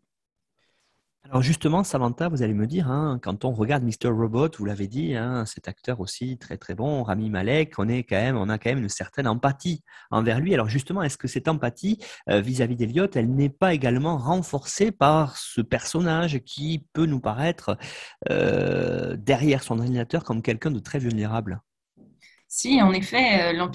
[1.25, 4.09] Alors justement, Samantha, vous allez me dire, hein, quand on regarde Mr.
[4.09, 8.03] Robot, vous l'avez dit, hein, cet acteur aussi très très bon, Rami Malek, on, est
[8.03, 10.53] quand on a quand même une certaine empathie envers lui.
[10.53, 15.37] Alors justement, est-ce que cette empathie euh, vis-à-vis d'Eliot, elle n'est pas également renforcée par
[15.37, 17.79] ce personnage qui peut nous paraître
[18.31, 21.63] euh, derrière son ordinateur comme quelqu'un de très vulnérable?
[22.55, 23.69] Si, en effet, euh,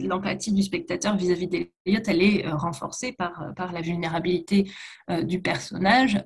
[0.00, 4.70] l'empathie du spectateur vis-à-vis d'Eliot, elle est euh, renforcée par, euh, par la vulnérabilité
[5.24, 6.18] du personnage.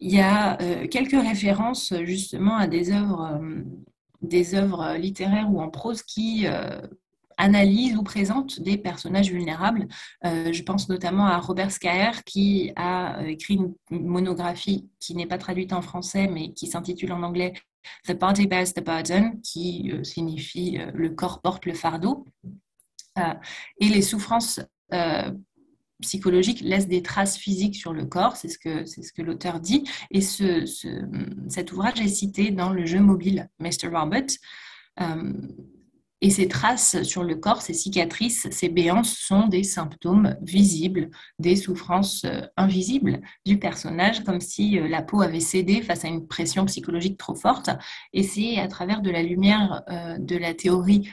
[0.00, 0.56] Il y a
[0.88, 3.40] quelques références justement à des œuvres,
[4.22, 6.46] des œuvres littéraires ou en prose qui
[7.36, 9.86] analyse ou présente des personnages vulnérables.
[10.22, 15.72] je pense notamment à Robert Skaer qui a écrit une monographie qui n'est pas traduite
[15.72, 17.54] en français mais qui s'intitule en anglais
[18.06, 22.24] The Body Bears the Burden, qui signifie le corps porte le fardeau.
[23.16, 24.60] et les souffrances
[26.04, 29.60] psychologique laisse des traces physiques sur le corps, c'est ce que, c'est ce que l'auteur
[29.60, 29.84] dit.
[30.10, 30.64] Et ce,
[31.48, 33.88] cet ouvrage est cité dans le jeu mobile Mr.
[33.92, 34.26] Robert.
[35.00, 35.32] Euh,
[36.24, 41.56] et ces traces sur le corps, ces cicatrices, ces béances sont des symptômes visibles, des
[41.56, 46.26] souffrances euh, invisibles du personnage, comme si euh, la peau avait cédé face à une
[46.26, 47.70] pression psychologique trop forte.
[48.12, 49.82] Et c'est à travers de la lumière
[50.18, 51.08] de la théorie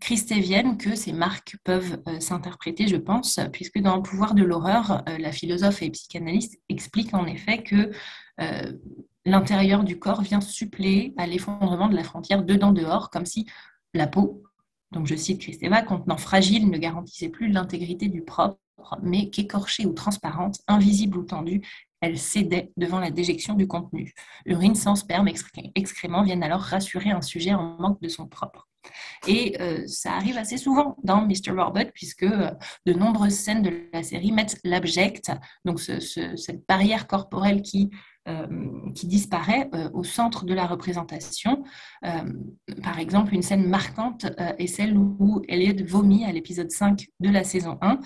[0.00, 5.02] christévienne que ces marques peuvent euh, s'interpréter, je pense, puisque dans le pouvoir de l'horreur,
[5.08, 7.90] euh, la philosophe et psychanalyste explique en effet que
[8.40, 8.72] euh,
[9.24, 13.46] l'intérieur du corps vient suppléer à l'effondrement de la frontière dedans-dehors, comme si
[13.94, 14.42] la peau,
[14.92, 18.58] donc je cite Christeva, contenant fragile, ne garantissait plus l'intégrité du propre,
[19.02, 21.62] mais qu'écorchée ou transparente, invisible ou tendue,
[22.00, 24.12] elle cédait devant la déjection du contenu.
[24.44, 25.28] Urine, sang, sperme,
[25.74, 28.68] excréments viennent alors rassurer un sujet en manque de son propre.
[29.26, 31.50] Et euh, ça arrive assez souvent dans Mr.
[31.56, 32.50] Robot, puisque euh,
[32.84, 35.32] de nombreuses scènes de la série mettent l'abject,
[35.64, 37.90] donc cette barrière corporelle qui,
[38.94, 41.64] qui disparaît au centre de la représentation.
[42.82, 47.44] par exemple, une scène marquante est celle où Elliot vomit à l'épisode 5 de la
[47.44, 48.00] saison 1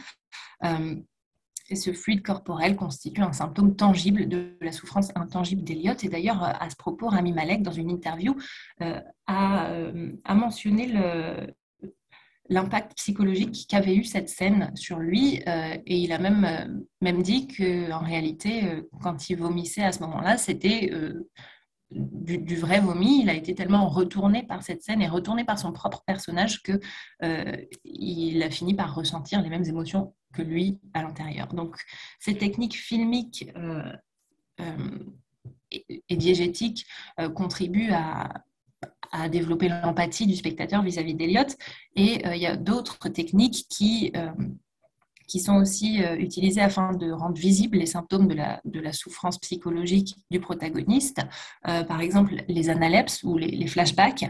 [1.70, 6.02] et ce fluide corporel constitue un symptôme tangible de la souffrance intangible d'Eliott.
[6.04, 8.34] Et d'ailleurs, à ce propos, Rami Malek, dans une interview,
[8.82, 10.88] euh, euh, a, mentionné
[12.50, 15.42] l'impact psychologique qu'avait eu cette scène sur lui.
[15.46, 20.36] Euh, et il a même, même dit qu'en réalité, quand il vomissait à ce moment-là,
[20.36, 20.90] c'était
[21.90, 23.22] du, vrai vomi.
[23.22, 26.78] Il a été tellement retourné par cette scène et retourné par son propre personnage que
[27.84, 31.48] il a fini par ressentir les mêmes émotions que lui à l'intérieur.
[31.48, 31.76] Donc,
[32.18, 33.92] ces techniques filmiques euh,
[34.60, 34.98] euh,
[35.70, 36.86] et, diégétiques
[37.18, 38.44] euh, contribuent à,
[39.30, 41.56] développer l'empathie du spectateur vis-à-vis d'Eliott.
[41.96, 44.12] Et il y a d'autres techniques qui,
[45.26, 49.38] qui sont aussi utilisées afin de rendre visibles les symptômes de la, de la souffrance
[49.38, 51.22] psychologique du protagoniste.
[51.62, 54.26] par exemple, les analepses ou les flashbacks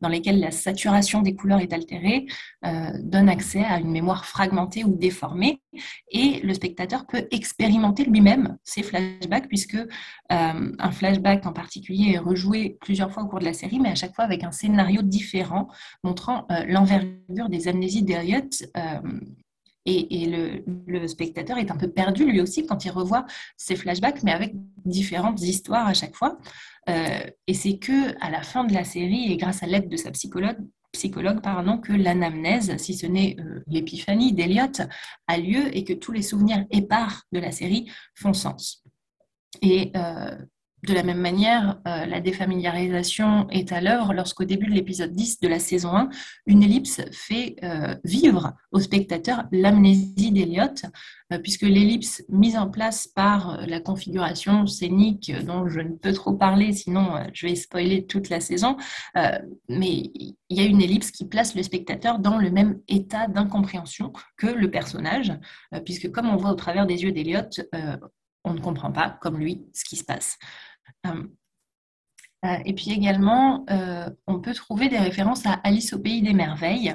[0.00, 2.26] dans lesquels la saturation des couleurs est altérée,
[2.64, 5.60] euh, donne accès à une mémoire fragmentée ou déformée.
[6.10, 9.86] Et le spectateur peut expérimenter lui-même ces flashbacks, puisque euh,
[10.28, 13.94] un flashback en particulier est rejoué plusieurs fois au cours de la série, mais à
[13.94, 15.68] chaque fois avec un scénario différent,
[16.02, 18.48] montrant euh, l'envergure des amnésies d'Eliot
[19.86, 24.32] et, le, spectateur est un peu perdu lui aussi quand il revoit ces flashbacks, mais
[24.32, 24.52] avec
[24.84, 26.38] différentes histoires à chaque fois.
[26.88, 29.96] Euh, et c'est que à la fin de la série, et grâce à l'aide de
[29.96, 30.58] sa psychologue,
[30.92, 34.82] psychologue pardon, que l'anamnèse, si ce n'est euh, l'épiphanie d'Eliott,
[35.26, 38.82] a lieu et que tous les souvenirs épars de la série font sens.
[39.62, 40.36] Et euh,
[40.82, 45.40] de la même manière, euh, la défamiliarisation est à l'œuvre lorsqu'au début de l'épisode 10
[45.40, 46.08] de la saison 1,
[46.46, 50.84] une ellipse fait euh, vivre au spectateur l'amnésie d'Eliott,
[51.32, 56.32] euh, puisque l'ellipse mise en place par la configuration scénique dont je ne peux trop
[56.32, 58.76] parler, sinon je vais spoiler toute la saison,
[59.68, 64.12] mais il y a une ellipse qui place le spectateur dans le même état d'incompréhension
[64.36, 65.32] que le personnage,
[65.84, 67.60] puisque comme on voit au travers des yeux d'Eliott,
[68.44, 70.38] on ne comprend pas, comme lui, ce qui se passe.
[71.06, 71.22] Euh,
[72.44, 76.32] euh, et puis également, euh, on peut trouver des références à Alice au pays des
[76.32, 76.94] merveilles,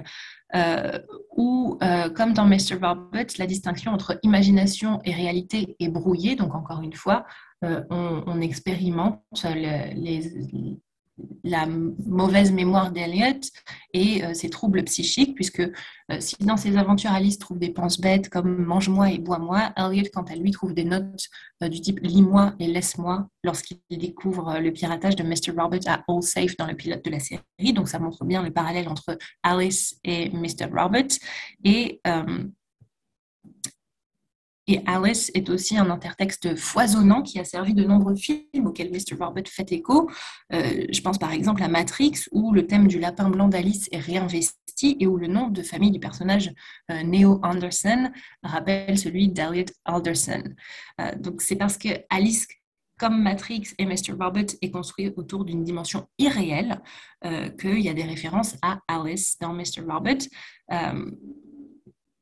[1.35, 1.77] où,
[2.15, 2.75] comme dans Mr.
[2.81, 6.37] Robert, la distinction entre imagination et réalité est brouillée.
[6.37, 7.25] Donc, encore une fois,
[7.61, 9.21] on, expérimente
[9.53, 10.79] les,
[11.43, 13.39] la mauvaise mémoire d'Eliot
[13.93, 17.99] et euh, ses troubles psychiques, puisque euh, si dans ses aventures Alice trouve des penses
[17.99, 21.29] bêtes comme mange-moi et bois-moi, Elliot, quant à lui, trouve des notes
[21.63, 25.57] euh, du type lis-moi et laisse-moi lorsqu'il découvre le piratage de Mr.
[25.57, 27.43] Robert à All Safe dans le pilote de la série.
[27.73, 30.67] Donc ça montre bien le parallèle entre Alice et Mr.
[30.73, 31.07] Robert.
[31.63, 32.01] Et
[34.67, 39.15] et Alice est aussi un intertexte foisonnant qui a servi de nombreux films auxquels Mr.
[39.19, 40.09] Robert fait écho.
[40.53, 43.99] Euh, je pense par exemple à Matrix, où le thème du lapin blanc d'Alice est
[43.99, 46.51] réinvesti et où le nom de famille du personnage
[46.91, 50.43] euh, Neo Anderson rappelle celui d'Elliot Alderson.
[50.99, 52.47] Euh, donc c'est parce que Alice
[52.97, 54.13] comme Matrix et Mr.
[54.17, 56.79] Robert est construit autour d'une dimension irréelle,
[57.59, 59.81] qu'il y a des références à Alice dans Mr.
[59.85, 60.19] Robert.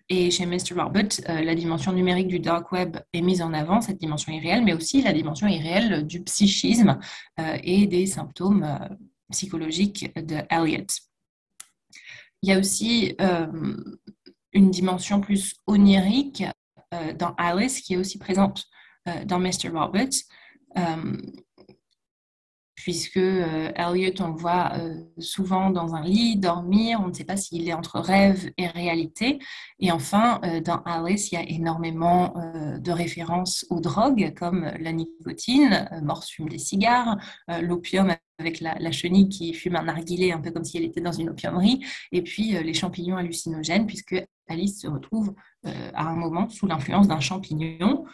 [0.09, 0.73] Et chez Mr.
[0.75, 4.63] Robert, euh, la dimension numérique du dark web est mise en avant, cette dimension irréelle,
[4.63, 6.99] mais aussi la dimension irréelle du psychisme
[7.39, 8.95] euh, et des symptômes euh,
[9.31, 10.85] psychologiques de Elliot.
[12.41, 13.15] il y a aussi
[14.51, 16.43] une dimension plus onirique
[17.17, 18.65] dans Alice qui est aussi présente
[19.25, 19.69] dans Mr.
[19.73, 20.27] Roberts
[22.83, 27.23] puisque euh, Elliot, on le voit euh, souvent dans un lit, dormir, on ne sait
[27.23, 29.39] pas s'il est entre rêve et réalité.
[29.79, 32.33] Et enfin, euh, dans Alice, il y a énormément
[32.79, 37.17] de références aux drogues, comme la nicotine, Morse fume des cigares,
[37.61, 41.11] l'opium avec la, chenille qui fume un narguilé, un peu comme si elle était dans
[41.13, 46.67] une opiumerie, et puis les champignons hallucinogènes, puisque Alice se retrouve à un moment sous
[46.67, 48.05] l'influence d'un champignon.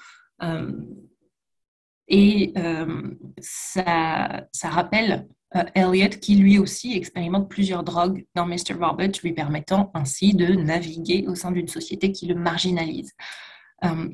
[2.10, 8.74] Et euh, ça, rappelle euh, Elliot qui lui aussi expérimente plusieurs drogues dans Mr.
[8.80, 13.14] Robert, lui permettant ainsi de naviguer au sein d'une société qui le marginalise.
[13.86, 14.10] Euh,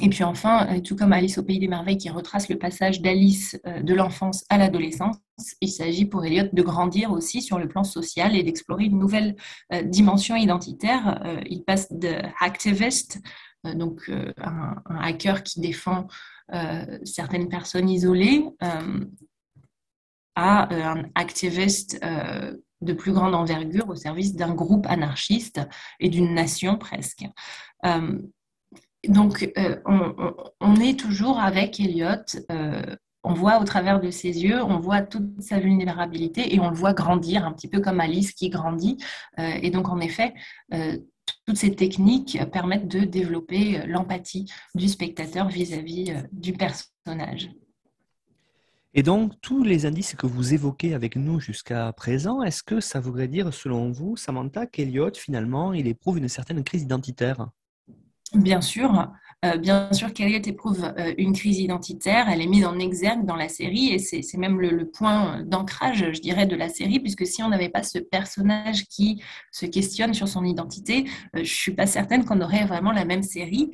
[0.00, 3.56] et puis enfin, tout comme Alice au Pays des Merveilles qui retrace le passage d'Alice
[3.64, 5.16] de l'enfance à l'adolescence,
[5.60, 9.36] il s'agit pour Elliot de grandir aussi sur le plan social et d'explorer une nouvelle
[9.84, 11.22] dimension identitaire.
[11.48, 13.20] il passe de hacktivist,
[13.74, 16.08] donc un, hacker qui défend
[17.04, 19.04] certaines personnes isolées euh,
[20.34, 22.00] à euh, un activiste
[22.80, 25.60] de plus grande envergure au service d'un groupe anarchiste
[26.00, 27.24] et d'une nation presque.
[29.06, 29.52] donc,
[30.60, 32.24] on, est toujours avec Elliot.
[33.22, 36.76] on voit au travers de ses yeux, on voit toute sa vulnérabilité et on le
[36.76, 38.96] voit grandir, un petit peu comme Alice qui grandit.
[39.38, 40.34] et donc, en effet,
[41.52, 47.50] toutes ces techniques permettent de développer l'empathie du spectateur vis-à-vis euh, du personnage.
[48.94, 53.00] Et donc, tous les indices que vous évoquez avec nous jusqu'à présent, est-ce que ça
[53.00, 57.50] voudrait dire, selon vous, Samantha, qu'Eliott, finalement, il éprouve une certaine crise identitaire?
[58.34, 59.12] Bien sûr.
[59.44, 63.34] Euh, bien sûr qu'Eliot éprouve euh, une crise identitaire, elle est mise en exergue dans
[63.34, 67.42] la série et c'est même le, point d'ancrage, je dirais, de la série, puisque si
[67.42, 71.74] on n'avait pas ce personnage qui se questionne sur son identité, euh, je ne suis
[71.74, 73.70] pas certaine qu'on aurait vraiment la même série.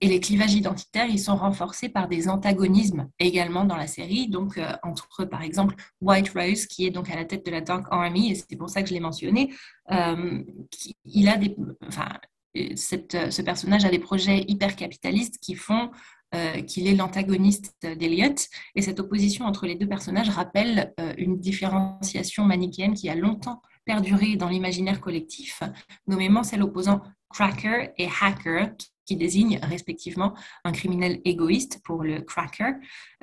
[0.00, 4.28] et les clivages identitaires, ils sont renforcés par des antagonismes également dans la série.
[4.28, 7.86] Donc, entre, par exemple, White Rose, qui est donc à la tête de la Dark
[7.90, 9.50] Army, et c'est pour ça que je l'ai mentionné,
[9.88, 11.56] il a des,
[11.88, 12.08] enfin,
[12.54, 15.90] ce personnage a des projets hyper capitalistes qui font
[16.34, 18.34] euh, qu'il est l'antagoniste d'Eliot.
[18.74, 23.60] Et cette opposition entre les deux personnages rappelle euh, une différenciation manichéenne qui a longtemps
[23.84, 25.62] perduré dans l'imaginaire collectif,
[26.06, 28.70] nommément celle opposant cracker et hacker,
[29.12, 30.32] qui désigne respectivement
[30.64, 32.72] un criminel égoïste pour le cracker,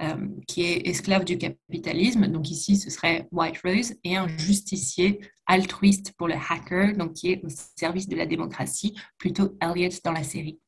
[0.02, 5.20] euh, qui est esclave du capitalisme, donc ici ce serait White Rose, et un justicier
[5.48, 10.12] altruiste pour le hacker, donc qui est au service de la démocratie, plutôt Elliot dans
[10.12, 10.60] la série.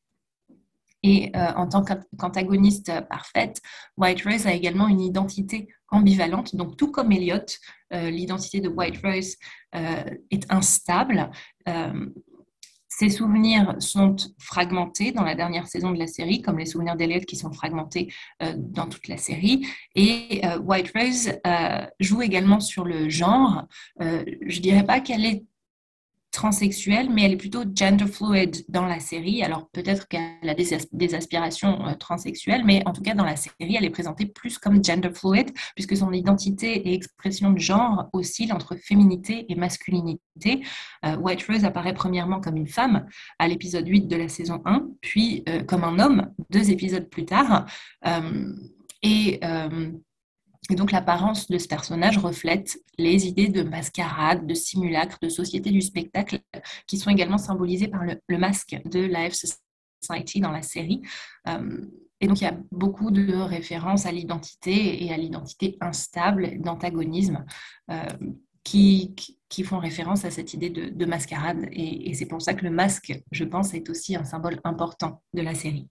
[1.04, 3.62] Et euh, en tant qu'antagoniste parfaite,
[3.98, 6.56] White Rose a également une identité ambivalente.
[6.56, 7.46] Donc, tout comme Elliot,
[7.94, 9.36] euh, l'identité de White Rose
[10.32, 11.30] est instable.
[13.02, 17.22] Ces souvenirs sont fragmentés dans la dernière saison de la série, comme les souvenirs d'Eliot
[17.22, 19.66] qui sont fragmentés euh, dans toute la série.
[19.96, 23.64] Et euh, White Rose euh, joue également sur le genre.
[24.00, 25.44] je dirais pas qu'elle est
[26.32, 29.44] transsexuelle, mais elle est plutôt gender fluid dans la série.
[29.44, 33.76] Alors peut-être qu'elle a des, aspirations euh, transsexuelles, mais en tout cas dans la série,
[33.76, 38.54] elle est présentée plus comme gender fluid, puisque son identité et expression de genre oscillent
[38.54, 40.64] entre féminité et masculinité.
[41.06, 43.06] Euh, White Rose apparaît premièrement comme une femme
[43.38, 47.26] à l'épisode 8 de la saison 1, puis euh, comme un homme deux épisodes plus
[47.26, 47.66] tard.
[49.04, 49.40] et
[50.72, 55.70] et donc l'apparence de ce personnage reflète les idées de mascarade, de simulacre, de société
[55.70, 56.40] du spectacle,
[56.88, 59.34] qui sont également symbolisées par le, masque de Life
[60.02, 61.02] Society dans la série.
[61.50, 61.86] Euh,
[62.22, 67.46] et donc il y a beaucoup de références à l'identité et à l'identité instable d'antagonisme.
[67.92, 68.04] Euh,
[68.64, 69.16] qui,
[69.50, 71.68] qui, font référence à cette idée de, mascarade.
[71.72, 75.42] et c'est pour ça que le masque, je pense, est aussi un symbole important de
[75.42, 75.90] la série.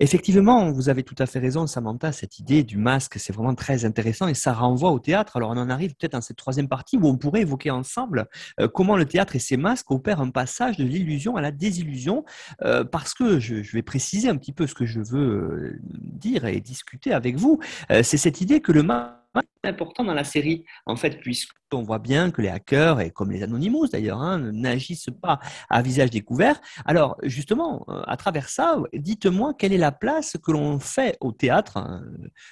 [0.00, 3.84] Effectivement, vous avez tout à fait raison, Samantha, cette idée du masque, c'est vraiment très
[3.84, 5.36] intéressant et ça renvoie au théâtre.
[5.36, 8.28] Alors on en arrive peut-être dans cette troisième partie où on pourrait évoquer ensemble
[8.60, 12.24] euh, comment le théâtre et ses masques opèrent un passage de l'illusion à la désillusion,
[12.62, 16.44] euh, parce que je, vais préciser un petit peu ce que je veux euh, dire
[16.44, 17.58] et discuter avec vous.
[17.88, 19.18] c'est cette idée que le masque
[19.64, 23.42] important dans la série, en fait, puisqu'on voit bien que les hackers, et comme les
[23.42, 26.60] Anonymous d'ailleurs, hein, n'agissent pas à visage découvert.
[26.84, 31.32] Alors, justement, euh, à travers ça, dites-moi quelle est la place que l'on fait au
[31.32, 32.02] théâtre,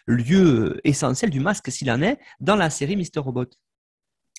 [0.07, 3.47] lieu essentiel du masque s'il en est, dans la série Mister Robot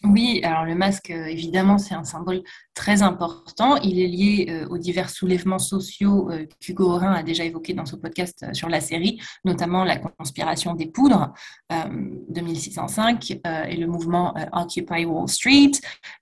[0.03, 2.43] Oui, alors le masque, euh, évidemment, c'est un symbole
[2.75, 3.77] très important.
[3.77, 7.85] Il est lié euh, aux divers soulèvements sociaux euh, qu'Hugo Orin a déjà évoqués dans
[7.87, 11.33] son podcast sur la série, notamment la conspiration des poudres
[11.71, 15.71] de 1605 et le mouvement Occupy Wall Street,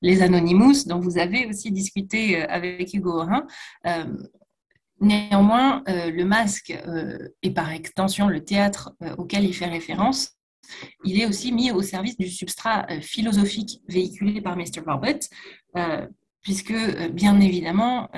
[0.01, 3.45] les Anonymous, dont vous avez aussi discuté avec Hugo Orin.
[5.01, 6.73] Néanmoins, le masque
[7.41, 10.34] et par extension le théâtre auquel il fait référence
[11.03, 14.81] il est aussi mis au service du substrat euh, philosophique véhiculé par Mr.
[14.85, 15.19] Robert,
[15.77, 16.05] euh,
[16.41, 18.09] puisque euh, bien évidemment,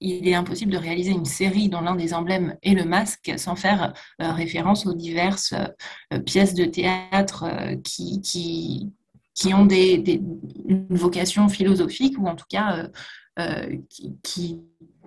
[0.00, 3.56] il est impossible de réaliser une série dont l'un des emblèmes est le masque sans
[3.56, 5.54] faire référence aux diverses
[6.26, 7.46] pièces de théâtre
[7.82, 8.92] qui, qui,
[9.34, 10.20] qui, ont des,
[10.68, 12.88] une vocation philosophique ou en tout cas
[14.22, 14.60] qui,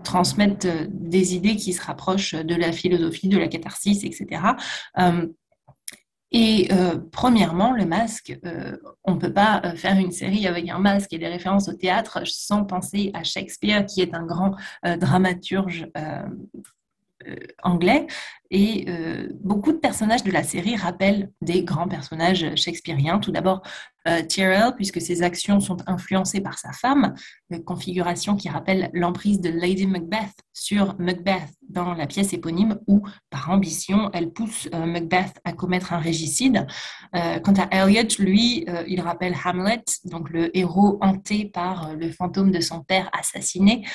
[0.04, 4.42] transmettent des idées qui se rapprochent de la philosophie, de la catharsis, etc.
[6.32, 10.70] Et euh, premièrement, le masque, euh, on ne peut pas euh, faire une série avec
[10.70, 14.56] un masque et des références au théâtre sans penser à Shakespeare, qui est un grand
[15.00, 15.88] dramaturge
[17.64, 18.08] anglais.
[18.52, 18.86] Et
[19.42, 23.20] beaucoup de personnages de la série rappellent des grands personnages shakespeariens.
[23.20, 23.62] Tout d'abord,
[24.30, 27.16] Tyrell, puisque ses actions sont influencées par sa femme,
[27.50, 33.04] une configuration qui rappelle l'emprise de Lady Macbeth sur Macbeth dans la pièce éponyme, où,
[33.30, 36.68] par ambition, elle pousse euh, Macbeth à commettre un régicide.
[37.14, 42.60] quant à Elliot, lui, il rappelle Hamlet, donc le héros hanté par le fantôme de
[42.60, 43.86] son père assassiné,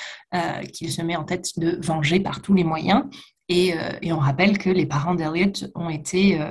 [0.73, 3.05] qu'il se met en tête de venger par tous les moyens.
[3.53, 6.51] Euh, et, on rappelle que les parents d'Eliot ont été, euh,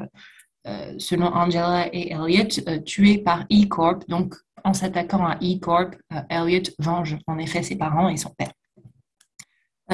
[0.68, 4.08] euh, selon Angela et Elliot, tués par E-Corp.
[4.08, 5.96] Donc, en s'attaquant à E-Corp,
[6.30, 8.52] Elliot venge en effet ses parents et son père.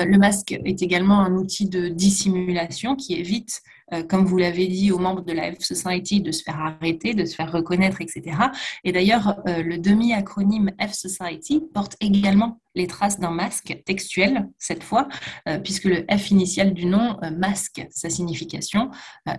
[0.06, 3.62] Le masque est également un outil de dissimulation qui évite
[3.94, 7.14] euh, comme vous l'avez dit, aux membres de la F Society de se faire arrêter,
[7.14, 8.38] de se faire reconnaître, etc.
[8.84, 14.84] Et d'ailleurs, euh, le demi-acronyme F Society porte également les traces d'un masque textuel, cette
[14.84, 15.08] fois,
[15.48, 18.92] euh, puisque le F initial du nom masque sa signification.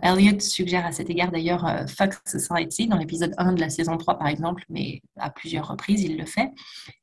[0.02, 4.18] Elliot suggère à cet égard d'ailleurs Fuck Society dans l'épisode 1 de la saison 3,
[4.18, 6.50] par exemple, mais à plusieurs reprises, il le fait.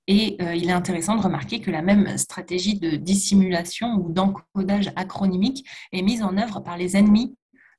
[0.07, 5.65] Et il est intéressant de remarquer que la même stratégie de dissimulation ou d'encodage acronymique
[5.93, 7.34] est mise en œuvre par les ennemis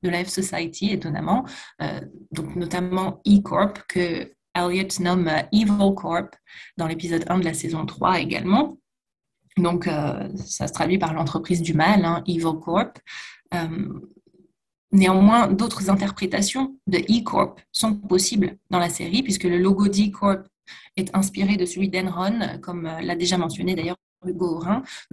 [0.07, 1.45] de la F Society, étonnamment,
[1.81, 2.01] euh,
[2.31, 6.35] donc notamment E-Corp, que Elliot nomme euh, Evil Corp
[6.77, 8.77] dans l'épisode 1 de la saison 3 également.
[9.57, 12.99] Donc, euh, ça se traduit par l'entreprise du mal, hein, Evil Corp.
[14.91, 20.47] néanmoins, d'autres interprétations de E-Corp sont possibles dans la série, puisque le logo d'E-Corp
[20.95, 23.97] est inspiré de celui d'Enron, comme l'a déjà mentionné d'ailleurs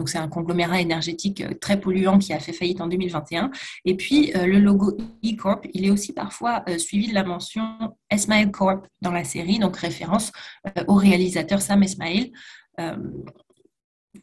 [0.07, 3.51] C'est un conglomérat énergétique euh, très polluant qui a fait faillite en 2021.
[3.85, 7.65] Et puis, euh, le logo E-Corp, il est aussi parfois euh, suivi de la mention
[8.11, 10.33] Esmail Corp dans la série, donc référence
[10.87, 12.33] au réalisateur Sam Esmail.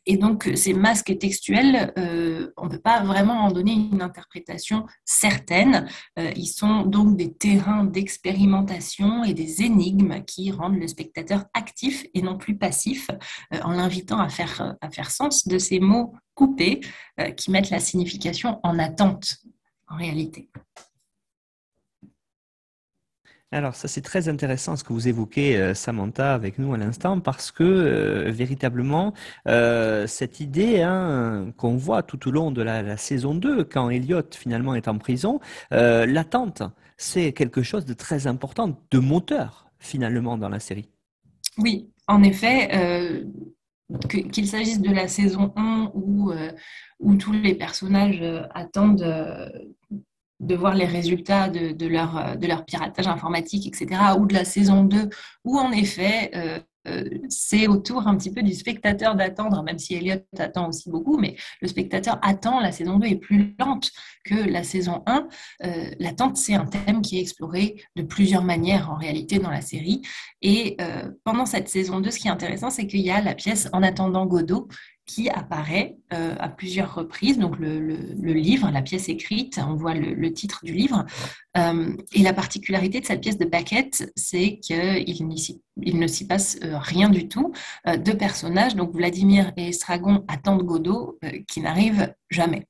[0.06, 4.86] Et donc, ces masques textuels, euh, on ne peut pas vraiment en donner une interprétation
[5.06, 5.88] certaine.
[6.18, 12.06] Euh, ils sont donc des terrains d'expérimentation et des énigmes qui rendent le spectateur actif
[12.14, 13.10] et non plus passif,
[13.54, 16.82] euh, en l'invitant à faire, à faire sens de ces mots coupés
[17.38, 19.38] qui mettent la signification en attente,
[19.88, 20.50] en réalité.
[23.54, 27.20] Alors ça c'est très intéressant ce que vous évoquez euh, Samantha avec nous à l'instant
[27.20, 29.14] parce que euh, véritablement
[29.46, 34.22] euh, cette idée hein, qu'on voit tout au long de la, saison 2 quand Elliot
[34.32, 35.42] finalement est en prison,
[35.72, 36.64] l'attente
[36.96, 40.88] c'est quelque chose de très important, de moteur finalement dans la série.
[41.58, 43.26] Oui, en effet,
[44.10, 46.32] qu'il s'agisse de la saison 1 où,
[47.00, 48.24] où tous les personnages
[48.54, 49.04] attendent
[50.42, 54.84] de voir les résultats de, leur, de leur piratage informatique, etc., ou de la saison
[54.84, 55.10] 2,
[55.46, 59.78] où en effet, euh, euh, c'est au tour un petit peu du spectateur d'attendre, même
[59.78, 63.92] si Elliot attend aussi beaucoup, mais le spectateur attend, la saison 2 est plus lente
[64.26, 65.28] que la saison 1.
[65.64, 69.62] Euh, l'attente, c'est un thème qui est exploré de plusieurs manières en réalité dans la
[69.62, 70.02] série.
[70.42, 70.76] Et
[71.24, 73.84] pendant cette saison 2, ce qui est intéressant, c'est qu'il y a la pièce En
[73.84, 74.68] attendant Godot,
[75.12, 77.38] qui apparaît euh, à plusieurs reprises.
[77.38, 77.74] Donc le,
[78.32, 81.06] livre, la pièce écrite, on voit le, titre du livre.
[81.58, 85.28] Euh, et la particularité de cette pièce de Beckett, c'est qu'il
[85.78, 87.52] ne s'y passe euh, rien du tout.
[87.98, 92.68] deux personnages, donc Vladimir et Estragon, attendent Godot, qui n'arrivent jamais.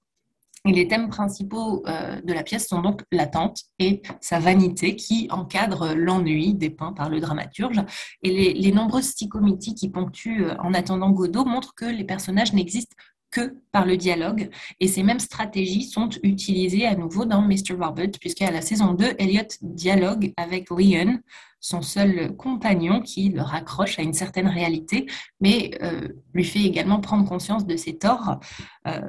[0.66, 5.28] Et les thèmes principaux euh, de la pièce sont donc l'attente et sa vanité qui
[5.32, 7.82] encadre l'ennui dépeint par le dramaturge.
[8.22, 12.96] Et les, nombreuses psychométies qui ponctuent euh, En attendant Godot montrent que les personnages n'existent
[13.32, 14.50] que par le dialogue.
[14.80, 17.74] Et ces mêmes stratégies sont utilisées à nouveau dans Mr.
[17.80, 21.20] Robert, puisqu'à la saison 2, Elliot dialogue avec Leon,
[21.62, 25.06] son seul compagnon qui le raccroche à une certaine réalité,
[25.40, 28.40] mais euh, lui fait également prendre conscience de ses torts
[28.88, 29.00] euh,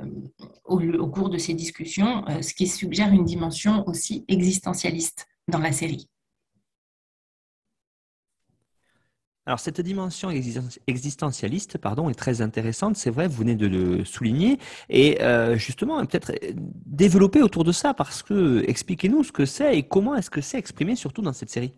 [0.65, 5.73] au, cours de ces discussions, euh, ce qui suggère une dimension aussi existentialiste dans la
[5.73, 6.09] série.
[9.45, 10.31] Alors cette dimension
[10.87, 15.99] existentialiste pardon, est très intéressante, c'est vrai, vous venez de le souligner, et euh, justement
[16.07, 16.53] peut-être euh,
[16.87, 20.59] développer autour de ça, parce que expliquez-nous ce que c'est et comment est-ce que c'est
[20.59, 21.73] exprimé surtout dans cette série.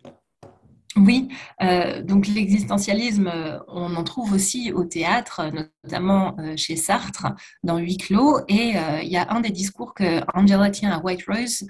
[0.96, 1.28] Oui,
[1.62, 3.32] euh, donc l'existentialisme,
[3.66, 5.50] on en trouve aussi au théâtre,
[5.82, 7.28] notamment chez Sartre,
[7.64, 11.24] dans Huis clos, et il y a un des discours que Angela tient à White
[11.26, 11.66] Rose,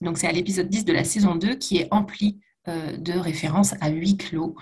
[0.00, 3.74] donc c'est à l'épisode 10 de la saison 2, qui est empli euh, de référence
[3.80, 4.54] à huis clos.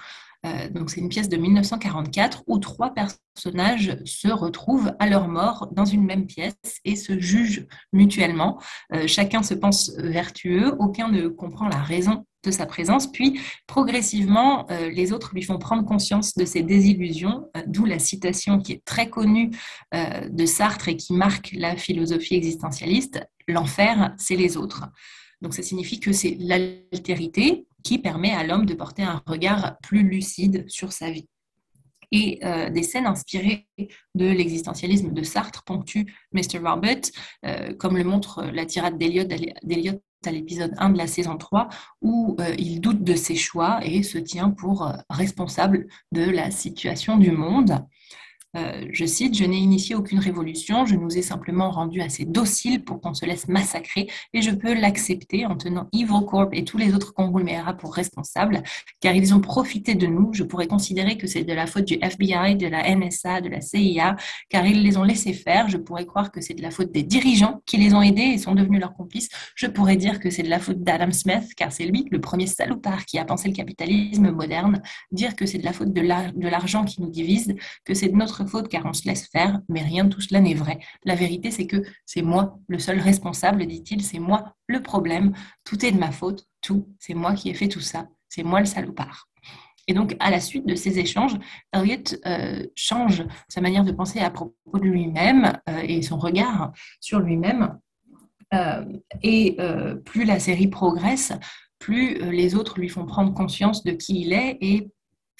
[0.46, 5.68] Euh, donc c'est une pièce de 1944 où trois personnages se retrouvent à leur mort
[5.72, 8.60] dans une même pièce et se jugent mutuellement.
[8.94, 14.66] Euh, chacun se pense vertueux, aucun ne comprend la raison de sa présence, puis progressivement,
[14.70, 19.10] les autres lui font prendre conscience de ses désillusions, d'où la citation qui est très
[19.10, 19.50] connue
[19.92, 24.88] de Sartre et qui marque la philosophie existentialiste, l'enfer, c'est les autres.
[25.42, 30.02] Donc ça signifie que c'est l'altérité qui permet à l'homme de porter un regard plus
[30.02, 31.28] lucide sur sa vie.
[32.12, 33.68] Et euh, des scènes inspirées
[34.14, 36.58] de l'existentialisme de Sartre ponctuent Mr.
[36.58, 37.02] Robert,
[37.44, 39.24] euh, comme le montre la tirade d'Eliot
[40.26, 41.68] à l'épisode 1 de la saison 3,
[42.02, 47.16] où euh, il doute de ses choix et se tient pour responsable de la situation
[47.16, 47.86] du monde.
[48.56, 52.82] Euh, je cite, Je n'ai initié aucune révolution, je nous ai simplement rendu assez dociles
[52.82, 56.76] pour qu'on se laisse massacrer et je peux l'accepter en tenant Evil Corp et tous
[56.76, 58.62] les autres conglomérats pour responsables,
[59.00, 60.32] car ils ont profité de nous.
[60.32, 63.60] Je pourrais considérer que c'est de la faute du FBI, de la NSA, de la
[63.60, 64.16] CIA,
[64.48, 65.68] car ils les ont laissés faire.
[65.68, 68.38] Je pourrais croire que c'est de la faute des dirigeants qui les ont aidés et
[68.38, 69.28] sont devenus leurs complices.
[69.54, 72.48] Je pourrais dire que c'est de la faute d'Adam Smith, car c'est lui, le premier
[72.48, 74.82] salopard qui a pensé le capitalisme moderne.
[75.12, 78.39] Dire que c'est de la faute de l'argent qui nous divise, que c'est de notre
[78.46, 80.78] faute car on se laisse faire, mais rien de tout cela n'est vrai.
[81.04, 85.32] La vérité, c'est que c'est moi le seul responsable, dit-il, c'est moi le problème,
[85.64, 88.60] tout est de ma faute, tout, c'est moi qui ai fait tout ça, c'est moi
[88.60, 89.30] le salopard.
[89.90, 91.36] Et donc, à la suite de ces échanges,
[91.72, 96.72] Elliot euh, change sa manière de penser à propos de lui-même euh, et son regard
[97.00, 97.76] sur lui-même.
[98.54, 98.84] Euh,
[99.22, 99.56] et
[100.04, 101.32] plus la série progresse,
[101.78, 104.90] plus les autres lui font prendre conscience de qui il est et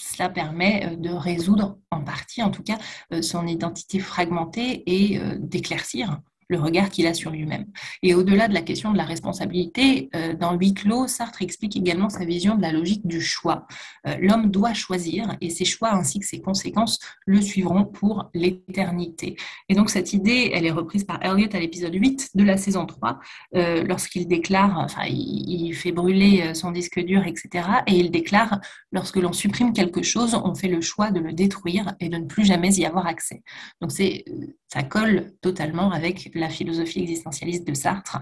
[0.01, 2.78] cela permet euh, de résoudre, en partie en tout cas,
[3.12, 6.20] euh, son identité fragmentée et euh, d'éclaircir
[6.51, 7.66] le regard qu'il a sur lui-même.
[8.03, 12.11] Et au-delà de la question de la responsabilité, euh, dans Huit clos, Sartre explique également
[12.11, 13.66] sa vision de la logique du choix.
[14.07, 19.36] Euh, l'homme doit choisir et ses choix ainsi que ses conséquences le suivront pour l'éternité.
[19.68, 22.84] Et donc cette idée, elle est reprise par Elliot à l'épisode 8 de la saison
[22.84, 23.20] 3,
[23.55, 27.64] euh, lorsqu'il déclare, enfin il, fait brûler son disque dur, etc.
[27.86, 31.94] Et il déclare, lorsque l'on supprime quelque chose, on fait le choix de le détruire
[32.01, 33.42] et de ne plus jamais y avoir accès.
[33.80, 38.18] Donc ça colle totalement avec la philosophie existentialiste de Sartre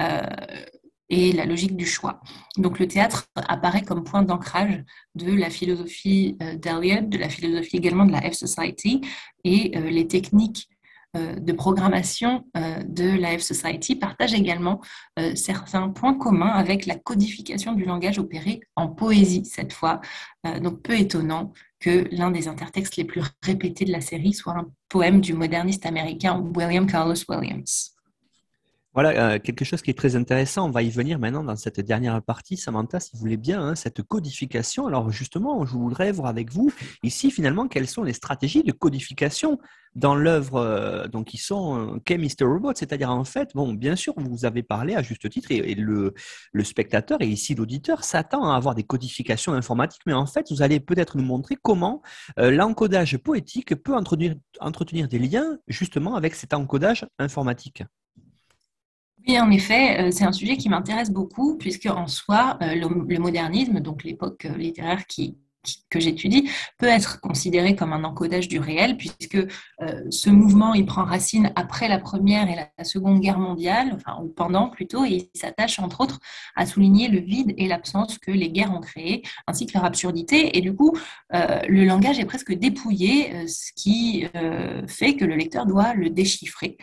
[0.00, 0.20] euh,
[1.08, 2.20] et la logique du choix.
[2.56, 4.82] Donc le théâtre apparaît comme point d'ancrage
[5.14, 9.02] de la philosophie euh, d'Eliot, de la philosophie également de la F-Society,
[9.44, 10.68] et euh, les techniques
[11.14, 14.80] de programmation de la F-Society partagent également
[15.34, 20.00] certains points communs avec la codification du langage opéré en poésie cette fois.
[20.62, 24.70] donc peu étonnant que l'un des intertextes les plus répétés de la série soit un
[24.88, 27.91] poème du moderniste américain William Carlos Williams.
[28.94, 30.66] Voilà, euh, quelque chose qui est très intéressant.
[30.68, 33.74] On va y venir maintenant dans cette dernière partie, Samantha, si vous voulez bien, hein,
[33.74, 34.86] cette codification.
[34.86, 36.70] Alors justement, je voudrais voir avec vous
[37.02, 39.58] ici finalement quelles sont les stratégies de codification
[39.94, 42.44] dans l'œuvre euh, donc qui sont qu'est Mr.
[42.44, 42.72] Robot.
[42.74, 46.12] C'est-à-dire en fait, bon, bien sûr, vous avez parlé à juste titre et, le,
[46.62, 50.80] spectateur et ici l'auditeur s'attend à avoir des codifications informatiques, mais en fait, vous allez
[50.80, 52.02] peut-être nous montrer comment
[52.38, 57.84] euh, l'encodage poétique peut entretenir des liens justement avec cet encodage informatique.
[59.28, 63.18] Oui, en effet, euh, c'est un sujet qui m'intéresse beaucoup, puisque en soi, euh, le,
[63.18, 65.04] modernisme, donc l'époque euh, littéraire
[65.90, 69.38] que j'étudie, peut être considéré comme un encodage du réel, puisque
[70.10, 74.28] ce mouvement, il prend racine après la Première et la Seconde Guerre mondiale, enfin, ou
[74.28, 76.18] pendant plutôt, et il s'attache entre autres
[76.56, 80.58] à souligner le vide et l'absence que les guerres ont créé, ainsi que leur absurdité.
[80.58, 80.98] Et du coup,
[81.30, 84.26] le langage est presque dépouillé, ce qui
[84.88, 86.76] fait que le lecteur doit le déchiffrer.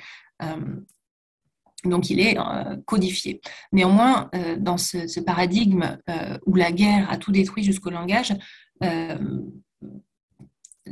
[1.86, 3.42] Donc il est euh, codifié.
[3.72, 8.34] Néanmoins, euh, dans ce, paradigme euh, où la guerre a tout détruit jusqu'au langage,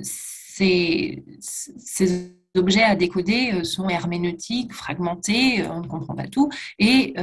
[0.01, 1.23] ces,
[2.55, 6.49] objets à décoder sont herméneutiques, fragmentés, on ne comprend pas tout.
[6.79, 7.13] Et,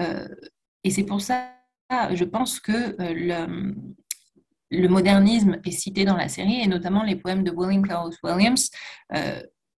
[0.88, 1.50] c'est pour ça,
[1.90, 7.50] je pense que le, modernisme est cité dans la série, et notamment les poèmes de
[7.50, 8.70] William Carlos Williams,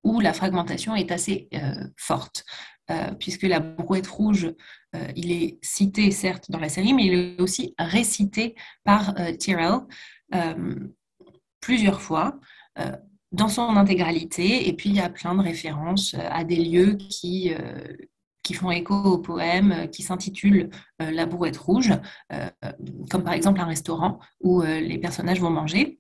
[0.05, 1.49] où la fragmentation est assez
[1.97, 2.45] forte,
[2.91, 4.53] euh, puisque la brouette rouge,
[5.15, 9.81] il est cité certes dans la série, mais il est aussi récité par Tyrell
[11.61, 12.41] plusieurs fois
[13.31, 17.53] dans son intégralité, et puis il y a plein de références à des lieux qui,
[18.47, 20.71] qui font écho au poème euh, qui s'intitule
[21.03, 21.93] euh, La brouette rouge,
[22.33, 22.49] euh,
[23.11, 25.99] comme par exemple un restaurant où les personnages vont manger.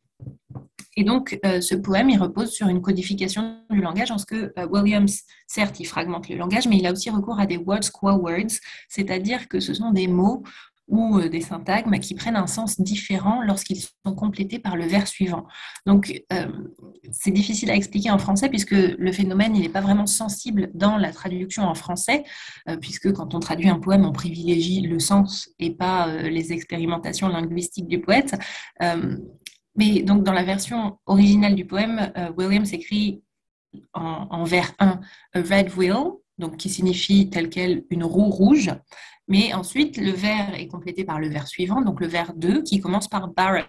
[0.96, 5.22] Et donc, ce poème, il repose sur une codification du langage, en ce que Williams,
[5.46, 8.60] certes, il fragmente le langage, mais il a aussi recours à des words qua words,
[8.88, 10.42] c'est-à-dire que ce sont des mots
[10.88, 15.06] ou euh, des syntagmes qui prennent un sens différent lorsqu'ils sont complétés par le vers
[15.06, 15.46] suivant.
[15.84, 16.46] Donc, euh,
[17.10, 21.12] c'est difficile à expliquer en français puisque le phénomène n'est pas vraiment sensible dans la
[21.12, 22.24] traduction en français,
[22.68, 27.28] euh, puisque quand on traduit un poème, on privilégie le sens et pas les expérimentations
[27.28, 28.34] linguistiques du poète.
[29.76, 33.22] Mais donc, dans la version originale du poème, Williams écrit
[33.92, 35.00] en, en vers 1
[35.34, 38.70] a red wheel, donc qui signifie tel quel une roue rouge.
[39.28, 42.80] Mais ensuite, le vers est complété par le vers suivant, donc le vers 2, qui
[42.80, 43.64] commence par barrow.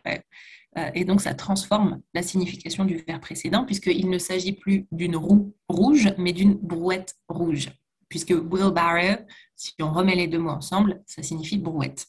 [0.77, 5.15] Euh, et donc, ça transforme la signification du vers précédent, puisqu'il ne s'agit plus d'une
[5.15, 7.69] roue rouge, mais d'une brouette rouge.
[8.09, 9.17] Puisque wheelbarrow,
[9.55, 12.05] si on remet les deux mots ensemble, ça signifie brouette.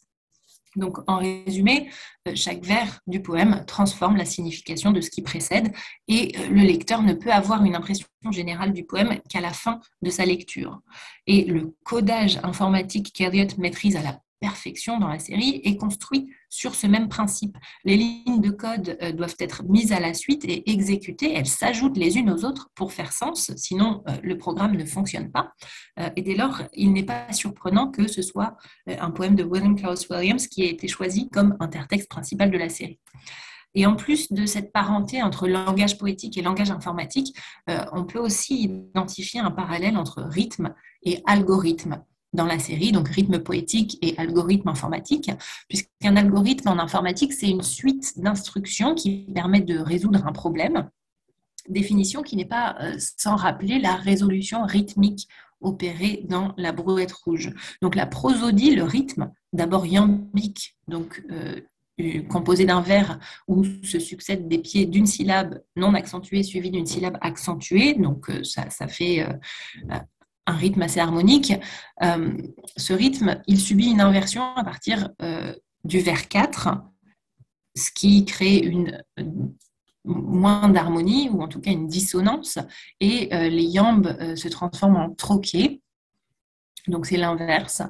[0.79, 1.91] Donc, en résumé,
[2.29, 5.73] euh, chaque vers du poème transforme la signification de ce qui précède
[6.07, 9.81] et euh, le lecteur ne peut avoir une impression générale du poème qu'à la fin
[10.03, 10.81] de sa lecture.
[11.27, 16.75] Et le codage informatique qu'Eliot maîtrise à la perfection dans la série est construit sur
[16.75, 17.57] ce même principe.
[17.85, 21.35] Les lignes de code euh, doivent être mises à la suite et exécutées.
[21.35, 25.31] Elles s'ajoutent les unes aux autres pour faire sens, sinon euh, le programme ne fonctionne
[25.31, 25.53] pas.
[25.99, 29.77] Euh, et dès lors, il n'est pas surprenant que ce soit un poème de William
[29.77, 32.99] Carlos Williams qui ait été choisi comme intertexte principal de la série.
[33.75, 37.37] Et en plus de cette parenté entre langage poétique et langage informatique,
[37.93, 42.03] on peut aussi identifier un parallèle entre rythme et algorithme
[42.33, 45.31] dans la série, donc rythme poétique et algorithme informatique,
[45.69, 50.89] puisqu'un algorithme en informatique, c'est une suite d'instructions qui permettent de résoudre un problème,
[51.69, 55.29] définition qui n'est pas euh, sans rappeler la résolution rythmique
[55.61, 57.53] opérée dans la brouette rouge.
[57.83, 61.61] Donc la prosodie, le rythme, d'abord iambique, donc euh,
[62.29, 63.19] composé d'un vers
[63.49, 67.95] où se succèdent des pieds d'une syllabe non accentuée suivie d'une syllabe accentuée.
[67.95, 69.27] Donc euh, ça, ça fait
[70.49, 71.53] un rythme assez harmonique.
[72.03, 72.37] Euh,
[72.77, 76.69] ce rythme, il subit une inversion à partir euh, du vers 4,
[77.77, 79.03] ce qui crée une
[80.05, 82.59] moins d'harmonie ou en tout cas une dissonance
[82.99, 85.83] et euh, les yambes se transforment en troquets.
[86.87, 87.83] Donc c'est l'inverse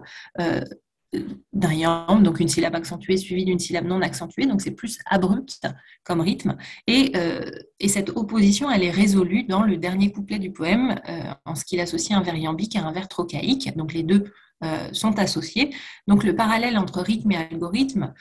[1.52, 5.66] d'un yamb, donc une syllabe accentuée suivie d'une syllabe non accentuée, donc c'est plus abrupt
[6.04, 6.56] comme rythme.
[6.86, 7.50] Et, euh,
[7.80, 11.64] et, cette opposition, elle est résolue dans le dernier couplet du poème, euh, en ce
[11.64, 14.32] qu'il associe un vers iambique à un vers trochaïque, donc les deux
[14.64, 15.74] euh, sont associés.
[16.06, 18.12] Donc le parallèle entre rythme et algorithme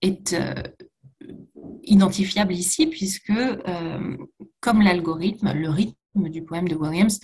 [0.00, 0.36] est
[1.84, 3.32] identifiable ici, puisque
[4.60, 7.20] comme l'algorithme, le rythme du poème de Williams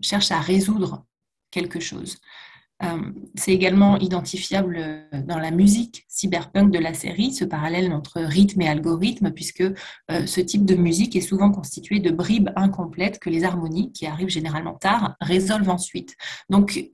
[0.00, 1.04] cherche à résoudre
[1.50, 2.18] quelque chose.
[2.82, 8.20] Euh, c'est également identifiable euh, dans la musique cyberpunk de la série, ce parallèle entre
[8.20, 13.20] rythme et algorithme, puisque euh, ce type de musique est souvent constitué de bribes incomplètes
[13.20, 16.16] que les harmonies, qui arrivent généralement tard, résolvent ensuite.
[16.50, 16.90] Donc,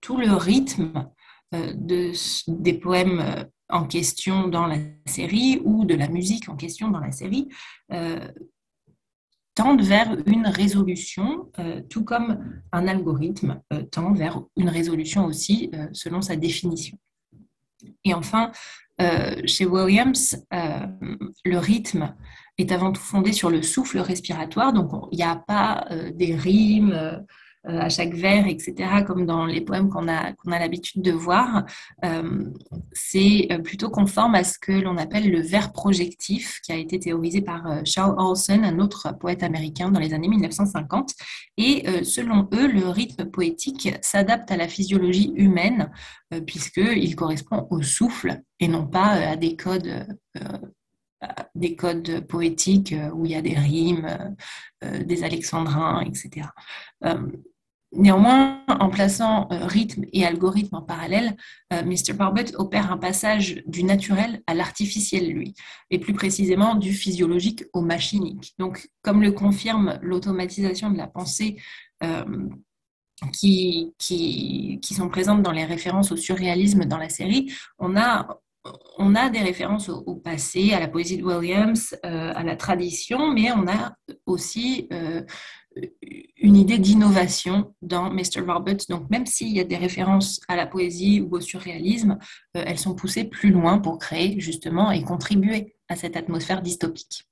[0.00, 1.06] tout le rythme
[1.52, 2.12] de,
[2.48, 4.76] des poèmes en question dans la
[5.06, 7.48] série ou de la musique en question dans la série
[9.54, 15.70] tendent vers une résolution, euh, tout comme un algorithme euh, tend vers une résolution aussi
[15.74, 16.98] euh, selon sa définition.
[18.04, 18.50] Et enfin,
[19.44, 22.14] chez Williams, le rythme
[22.56, 27.26] est avant tout fondé sur le souffle respiratoire, donc il n'y a pas des rimes
[27.64, 28.74] à chaque vers, etc.,
[29.06, 31.64] comme dans les poèmes qu'on a, qu'on a l'habitude de voir,
[32.04, 32.44] euh,
[32.92, 36.98] c'est euh, plutôt conforme à ce que l'on appelle le vers projectif, qui a été
[36.98, 41.14] théorisé par Charles Olson, un autre poète américain dans les années 1950.
[41.56, 45.90] Et selon eux, le rythme poétique s'adapte à la physiologie humaine,
[46.46, 50.06] puisqu'il correspond au souffle et non pas à des codes
[51.54, 54.36] des codes poétiques où il y a des rimes,
[54.82, 56.48] des alexandrins, etc.
[57.96, 61.36] Néanmoins, en plaçant rythme et algorithme en parallèle,
[61.70, 62.12] Mr.
[62.14, 65.54] Barbet opère un passage du naturel à l'artificiel, lui,
[65.90, 68.54] et plus précisément du physiologique au machinique.
[68.58, 71.56] Donc, comme le confirme l'automatisation de la pensée
[73.32, 78.40] qui, qui, qui, sont présentes dans les références au surréalisme dans la série, on a,
[78.98, 83.32] on a des références au, passé, à la poésie de Williams, euh, à la tradition,
[83.32, 83.94] mais on a
[84.26, 85.22] aussi euh,
[86.36, 88.40] une idée d'innovation dans Mr.
[88.46, 88.86] Roberts.
[88.88, 92.18] Donc même s'il y a des références à la poésie ou au surréalisme,
[92.56, 97.26] euh, elles sont poussées plus loin pour créer justement et contribuer à cette atmosphère dystopique.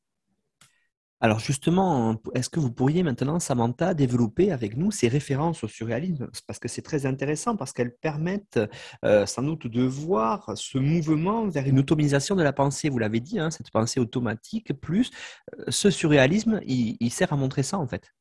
[1.25, 6.29] Alors justement, est-ce que vous pourriez maintenant, Samantha, développer avec nous ces références au surréalisme?
[6.49, 8.59] Parce que c'est très intéressant, parce qu'elles permettent
[9.05, 12.89] euh, sans doute de voir ce mouvement vers une automatisation de la pensée.
[12.89, 15.13] Vous l'avez dit, hein, cette pensée automatique, plus
[15.61, 18.13] euh, ce surréalisme, il, sert à montrer ça en fait.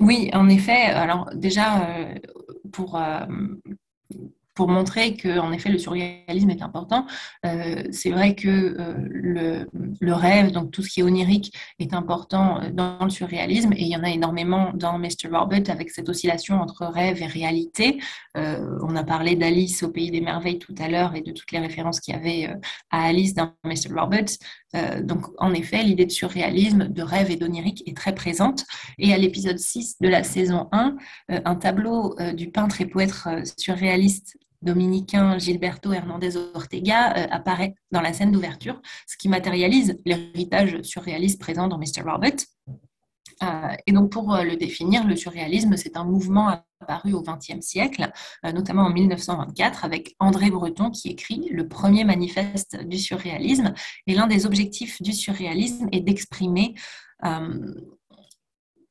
[0.00, 0.82] Oui, en effet.
[0.86, 2.14] Alors déjà, euh,
[2.72, 2.96] pour
[4.60, 7.06] pour montrer que, en effet, le surréalisme est important.
[7.46, 12.60] Euh, c'est vrai que euh, le, rêve, donc tout ce qui est onirique, est important
[12.60, 15.30] euh, dans le surréalisme et il y en a énormément dans Mr.
[15.32, 18.00] Robert avec cette oscillation entre rêve et réalité.
[18.34, 21.58] on a parlé d'Alice au Pays des Merveilles tout à l'heure et de toutes les
[21.58, 22.54] références qu'il y avait
[22.90, 23.94] à Alice dans Mr.
[24.72, 25.02] Robert.
[25.02, 28.64] donc, en effet, l'idée de surréalisme, de rêve et d'onirique est très présente.
[28.98, 30.96] Et à l'épisode 6 de la saison 1,
[31.28, 33.12] un tableau du peintre et poète
[33.56, 40.82] surréaliste dominicain Gilberto Hernandez Ortega euh, apparaît dans la scène d'ouverture, ce qui matérialise l'héritage
[40.82, 42.02] surréaliste présent dans Mr.
[42.04, 42.36] Robert.
[43.42, 47.60] Euh, et donc, pour euh, le définir, le surréalisme, c'est un mouvement apparu au XXe
[47.60, 48.10] siècle,
[48.42, 53.74] notamment en 1924, avec André Breton qui écrit le premier manifeste du surréalisme.
[54.06, 56.74] Et l'un des objectifs du surréalisme est d'exprimer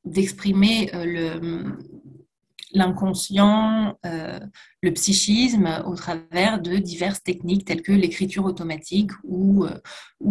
[0.05, 1.77] d'exprimer le,
[2.71, 4.39] l'inconscient, euh,
[4.81, 9.79] le psychisme au travers de diverses techniques telles que l'écriture automatique ou, euh,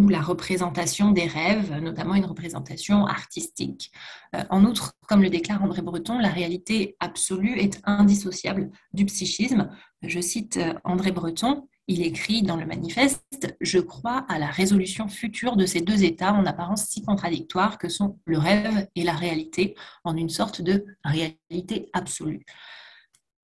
[0.09, 3.91] la représentation des rêves, notamment une représentation artistique.
[4.35, 9.71] Euh, en outre, comme le déclare André Breton, la réalité absolue est indissociable du psychisme.
[10.03, 15.57] Je cite André Breton, il écrit dans le manifeste Je crois à la résolution future
[15.57, 19.75] de ces deux états en apparence si contradictoires que sont le rêve et la réalité,
[20.05, 22.45] en une sorte de réalité absolue.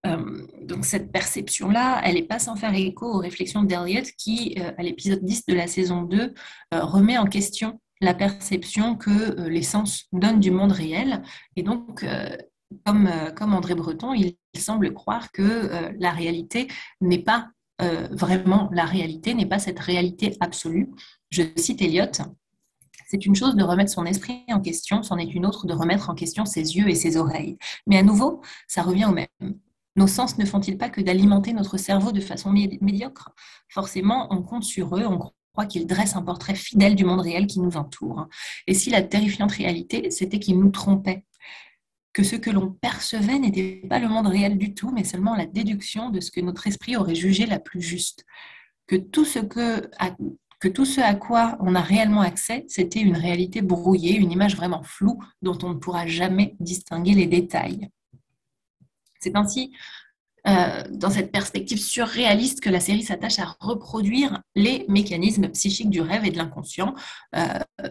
[0.07, 4.73] Euh, donc cette perception-là, elle n'est pas sans faire écho aux réflexions d'Eliot qui, euh,
[4.77, 6.35] à l'épisode 10 de la saison 2,
[6.75, 11.23] euh, remet en question la perception que les sens donnent du monde réel.
[11.57, 12.05] Et donc,
[12.85, 16.69] comme, comme André Breton, il semble croire que la réalité
[17.01, 17.49] n'est pas
[17.83, 20.91] euh, vraiment la réalité, n'est pas cette réalité absolue.
[21.31, 22.07] Je cite Eliot.
[23.09, 26.11] C'est une chose de remettre son esprit en question, c'en est une autre de remettre
[26.11, 27.59] en question ses yeux et ses oreilles.
[27.87, 29.59] Mais à nouveau, ça revient au même.
[29.97, 33.31] Nos sens ne font-ils pas que d'alimenter notre cerveau de façon médiocre?
[33.69, 35.19] Forcément, on compte sur eux, on
[35.53, 38.27] croit qu'ils dressent un portrait fidèle du monde réel qui nous entoure.
[38.67, 41.25] Et si la terrifiante réalité, c'était qu'ils nous trompaient?
[42.15, 45.47] Que ce que l'on percevait n'était pas le monde réel du tout, mais seulement la
[45.47, 48.25] déduction de ce que notre esprit aurait jugé la plus juste.
[48.87, 49.41] Que tout ce,
[51.01, 55.59] à quoi on a réellement accès, c'était une réalité brouillée, une image vraiment floue dont
[55.65, 57.91] on ne pourra jamais distinguer les détails.
[59.19, 59.73] C'est ainsi
[60.47, 66.03] euh, dans cette perspective surréaliste que la série s'attache à reproduire les mécanismes psychiques du
[66.03, 66.95] rêve et de l'inconscient.
[67.35, 67.47] Euh,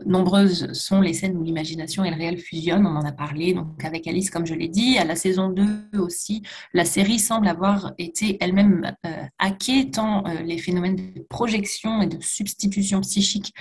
[0.05, 3.83] nombreuses sont les scènes où l'imagination et le réel fusionnent, on en a parlé donc
[3.83, 4.99] avec Alice comme je l'ai dit.
[4.99, 6.43] À la saison 2 aussi,
[6.73, 12.21] la série semble avoir été elle-même euh, hackée tant les phénomènes de projection et de
[12.21, 13.53] substitution psychique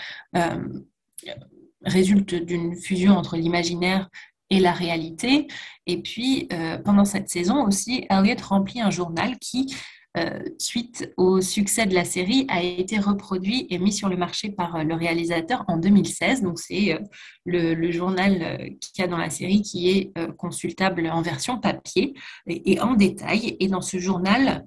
[1.84, 4.08] résultent d'une fusion entre l'imaginaire
[4.52, 5.48] et la réalité.
[5.86, 9.74] Et puis, euh, pendant cette saison aussi, Elliot remplit un journal qui,
[10.18, 14.50] euh, suite au succès de la série, a été reproduit et mis sur le marché
[14.50, 16.42] par euh, le réalisateur en 2016.
[16.42, 16.98] Donc, c'est
[17.46, 22.12] le, journal qu'il y a dans la série qui est consultable en version papier
[22.46, 23.56] et, et, en détail.
[23.58, 24.66] Et dans ce journal,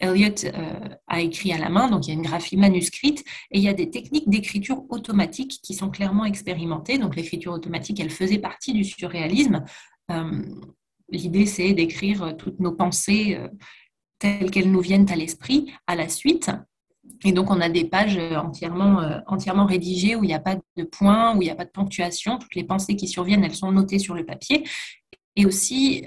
[0.00, 3.58] Elliot euh, a écrit à la main, donc il y a une graphie manuscrite, et
[3.58, 6.98] il y a des techniques d'écriture automatique qui sont clairement expérimentées.
[6.98, 9.64] Donc l'écriture automatique, elle faisait partie du surréalisme.
[10.10, 10.42] Euh,
[11.10, 13.48] l'idée, c'est d'écrire toutes nos pensées euh,
[14.18, 16.50] telles qu'elles nous viennent à l'esprit à la suite.
[17.24, 20.84] Et donc, on a des pages entièrement, entièrement rédigées où il n'y a pas de
[20.84, 22.38] points, où il n'y a pas de ponctuation.
[22.38, 24.64] Toutes les pensées qui surviennent, elles sont notées sur le papier.
[25.34, 26.04] Et aussi,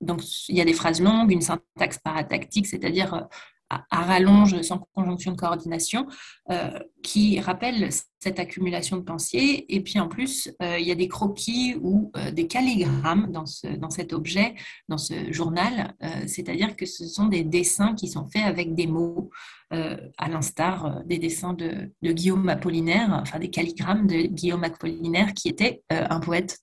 [0.00, 3.28] donc, il y a des phrases longues, une syntaxe paratactique, c'est-à-dire
[3.70, 6.06] à, rallonge sans conjonction de coordination,
[6.50, 7.88] euh, qui rappelle
[8.18, 9.64] cette accumulation de pensées.
[9.68, 13.46] Et puis en plus, euh, il y a des croquis ou euh, des calligrammes dans
[13.46, 14.54] cet objet,
[14.88, 15.94] dans ce journal,
[16.26, 19.30] c'est-à-dire que ce sont des dessins qui sont faits avec des mots,
[19.70, 25.48] à l'instar des dessins de, de, Guillaume Apollinaire, enfin des calligrammes de Guillaume Apollinaire, qui
[25.48, 26.58] était un poète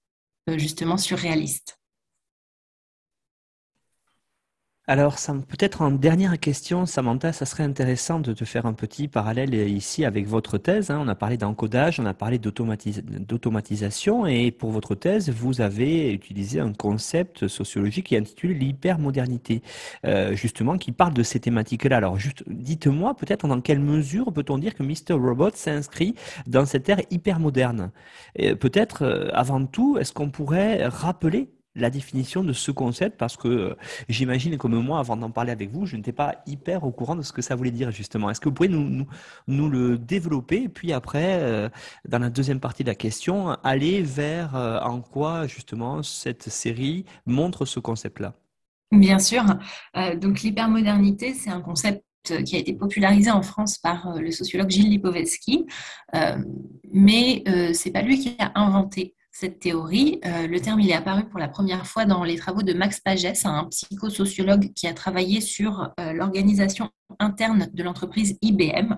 [0.57, 1.79] justement surréaliste.
[4.89, 5.17] Alors,
[5.49, 10.05] peut-être en dernière question, Samantha, ça serait intéressant de te faire un petit parallèle ici
[10.05, 10.91] avec votre thèse.
[10.91, 11.01] Hein.
[11.03, 16.61] On a parlé d'encodage, on a parlé d'automatisation, et pour votre thèse, vous avez utilisé
[16.61, 19.61] un concept sociologique qui est intitulé l'hypermodernité,
[20.05, 21.97] euh, justement, qui parle de ces thématiques-là.
[21.97, 25.15] Alors, juste, dites-moi peut-être dans quelle mesure peut-on dire que Mr.
[25.19, 26.15] Robot s'inscrit
[26.47, 27.91] dans cette ère hypermoderne?
[28.37, 33.47] Peut-être, euh, avant tout, est-ce qu'on pourrait rappeler la définition de ce concept parce que
[33.47, 33.75] euh,
[34.09, 37.21] j'imagine comme moi, avant d'en parler avec vous, je n'étais pas hyper au courant de
[37.21, 38.29] ce que ça voulait dire justement.
[38.29, 39.07] Est-ce que vous pouvez nous,
[39.47, 40.67] le développer?
[40.67, 41.69] Puis après, euh,
[42.07, 47.05] dans la deuxième partie de la question, aller vers euh, en quoi justement cette série
[47.25, 48.33] montre ce concept-là?
[48.91, 49.43] Bien sûr.
[50.15, 52.03] donc l'hypermodernité, c'est un concept
[52.45, 55.65] qui a été popularisé en France par le sociologue Gilles Lipovetsky,
[56.93, 60.19] mais c'est pas lui qui a inventé cette théorie.
[60.25, 63.45] Euh, le terme est apparu pour la première fois dans les travaux de Max Pagès,
[63.45, 68.95] un psychosociologue qui a travaillé sur euh, l'organisation interne de l'entreprise IBM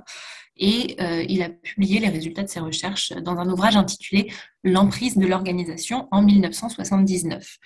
[0.60, 4.32] et euh, il a publié les résultats de ses recherches dans un ouvrage intitulé
[4.66, 7.58] L'emprise de l'organisation en 1979.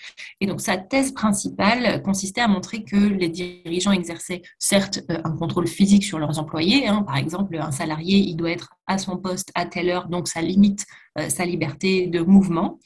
[0.42, 5.36] Et donc sa thèse principale consistait à montrer que les dirigeants exerçaient certes euh, un
[5.36, 7.02] contrôle physique sur leurs employés, hein.
[7.02, 10.44] par exemple un salarié il doit être à son poste à telle heure, donc ça
[10.44, 10.86] limite
[11.18, 12.78] euh, sa liberté de mouvement.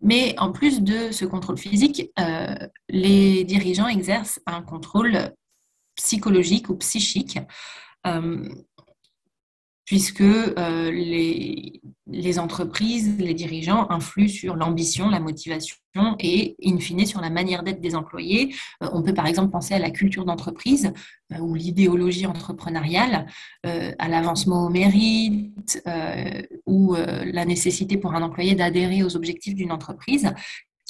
[0.00, 2.10] mais en plus de ce contrôle physique,
[2.88, 5.34] les dirigeants exercent un contrôle
[5.96, 7.38] psychologique ou psychique
[9.90, 15.74] puisque euh, les, les, entreprises, les dirigeants influent sur l'ambition, la motivation
[16.20, 18.54] et, in fine, sur la manière d'être des employés.
[18.84, 20.92] Euh, on peut par exemple penser à la culture d'entreprise
[21.40, 23.26] ou l'idéologie entrepreneuriale,
[23.64, 25.80] à l'avancement au mérite
[26.66, 30.32] ou la nécessité pour un employé d'adhérer aux objectifs d'une entreprise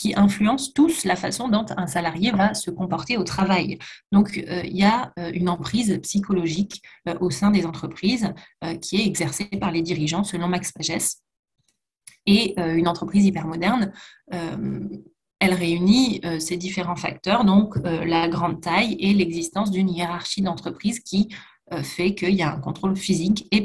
[0.00, 3.78] qui influencent tous la façon dont un salarié va se comporter au travail.
[4.12, 8.32] Donc, euh, il y a euh, une emprise psychologique euh, au sein des entreprises
[8.80, 11.22] qui est exercée par les dirigeants, selon Max Pagès.
[12.26, 13.92] Et une entreprise hypermoderne,
[14.30, 21.28] elle réunit ces différents facteurs, donc la grande taille et l'existence d'une hiérarchie d'entreprise qui
[21.82, 23.62] fait qu'il y a un contrôle physique et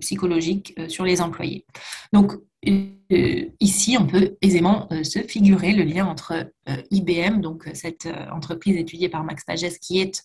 [0.00, 1.66] psychologique sur les employés.
[2.12, 2.32] Donc,
[2.62, 6.32] ici, on peut aisément euh, se figurer le lien entre
[6.68, 10.22] euh, IBM, donc cette entreprise étudiée par Max Pagès, qui est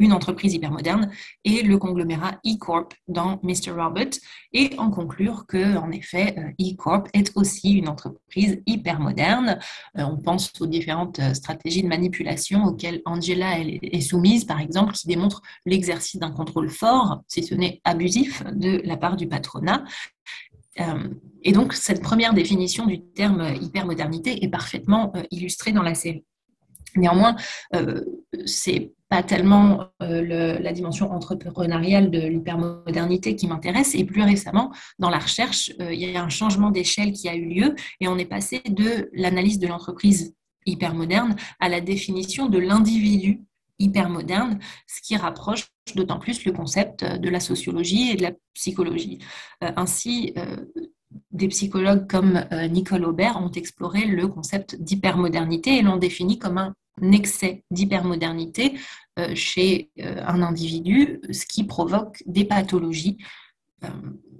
[0.00, 1.10] une entreprise hypermoderne,
[1.44, 3.72] et le conglomérat E-Corp dans Mr.
[3.72, 4.10] Robert,
[4.52, 9.58] et en conclure que, en effet, E-Corp est aussi une entreprise hypermoderne.
[9.96, 15.42] On pense aux différentes stratégies de manipulation auxquelles Angela est soumise, par exemple, qui démontrent
[15.66, 19.82] l'exercice d'un contrôle fort, si ce n'est abusif, de la part du patronat.
[20.80, 21.08] Euh,
[21.42, 26.24] et donc, cette première définition du terme hypermodernité est parfaitement euh, illustrée dans la série.
[26.96, 27.36] Néanmoins,
[27.76, 28.02] euh,
[28.46, 35.18] c'est pas tellement la dimension entrepreneuriale de l'hypermodernité qui m'intéresse, et plus récemment, dans la
[35.18, 38.60] recherche, il y a un changement d'échelle qui a eu lieu, et on est passé
[38.68, 40.34] de l'analyse de l'entreprise
[40.66, 43.47] hypermoderne à la définition de l'individu
[43.78, 48.32] hyper moderne, ce qui rapproche d'autant plus le concept de la sociologie et de la
[48.54, 49.18] psychologie.
[49.62, 50.56] Euh, ainsi, euh,
[51.30, 56.58] des psychologues comme euh, Nicole Aubert ont exploré le concept d'hypermodernité et l'ont défini comme
[56.58, 56.74] un
[57.12, 58.78] excès d'hypermodernité
[59.34, 63.18] chez un individu, ce qui provoque des pathologies,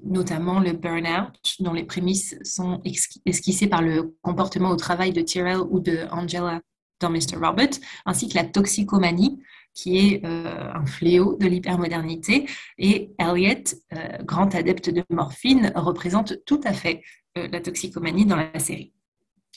[0.05, 2.80] notamment le burn-out, dont les prémices sont
[3.26, 6.61] esquissées par le comportement au travail de Tyrell ou de Angela
[7.01, 7.36] dans Mr.
[7.40, 7.70] Robert,
[8.07, 9.40] ainsi que la toxicomanie,
[9.78, 12.46] qui est euh, un fléau de l'hypermodernité.
[12.78, 17.03] Et Elliot, euh, grand adepte de morphine, représente tout à fait
[17.36, 18.92] euh, la toxicomanie dans la série.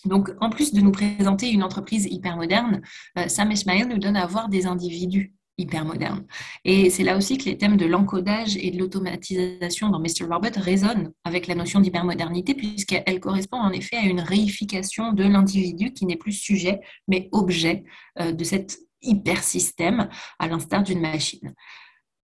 [0.05, 2.81] Donc, en plus de nous présenter une entreprise hypermoderne,
[3.27, 6.25] Sam Esmail nous donne à voir des individus hyper moderne.
[6.65, 10.25] Et c'est là aussi que les thèmes de l'encodage et de l'automatisation dans Mr.
[10.29, 15.93] Robot résonnent avec la notion d'hypermodernité, puisqu'elle correspond en effet à une réification de l'individu
[15.93, 17.83] qui n'est plus sujet, mais objet
[18.19, 21.53] euh, de cet hypersystème, à l'instar d'une machine.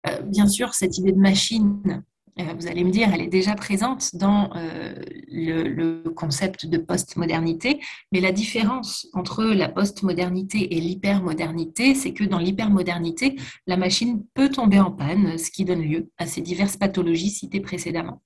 [0.07, 2.03] Euh, bien sûr, cette idée de machine
[2.37, 7.79] vous allez me dire, elle est déjà présente dans le, concept de postmodernité,
[8.11, 14.49] mais la différence entre la postmodernité et l'hypermodernité, c'est que dans l'hypermodernité, la machine peut
[14.49, 18.21] tomber en panne, ce qui donne lieu à ces diverses pathologies citées précédemment.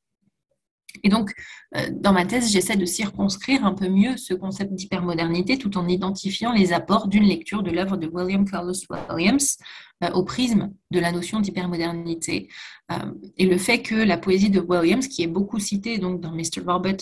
[1.03, 1.33] Et donc,
[1.75, 5.87] euh, dans ma thèse, j'essaie de circonscrire un peu mieux ce concept d'hypermodernité tout en
[5.87, 8.73] identifiant les apports d'une lecture de l'œuvre de William Carlos
[9.09, 9.57] Williams
[10.03, 12.49] euh, au prisme de la notion d'hypermodernité.
[12.91, 12.95] Euh,
[13.37, 16.61] et le fait que la poésie de Williams, qui est beaucoup citée donc, dans Mr.
[16.65, 16.97] Robert,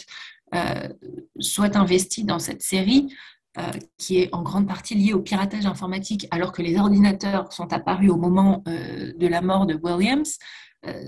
[1.40, 3.12] soit investie dans cette série,
[3.98, 8.12] qui est en grande partie liée au piratage informatique, alors que les ordinateurs sont apparus
[8.12, 10.38] au moment de la mort de Williams, euh,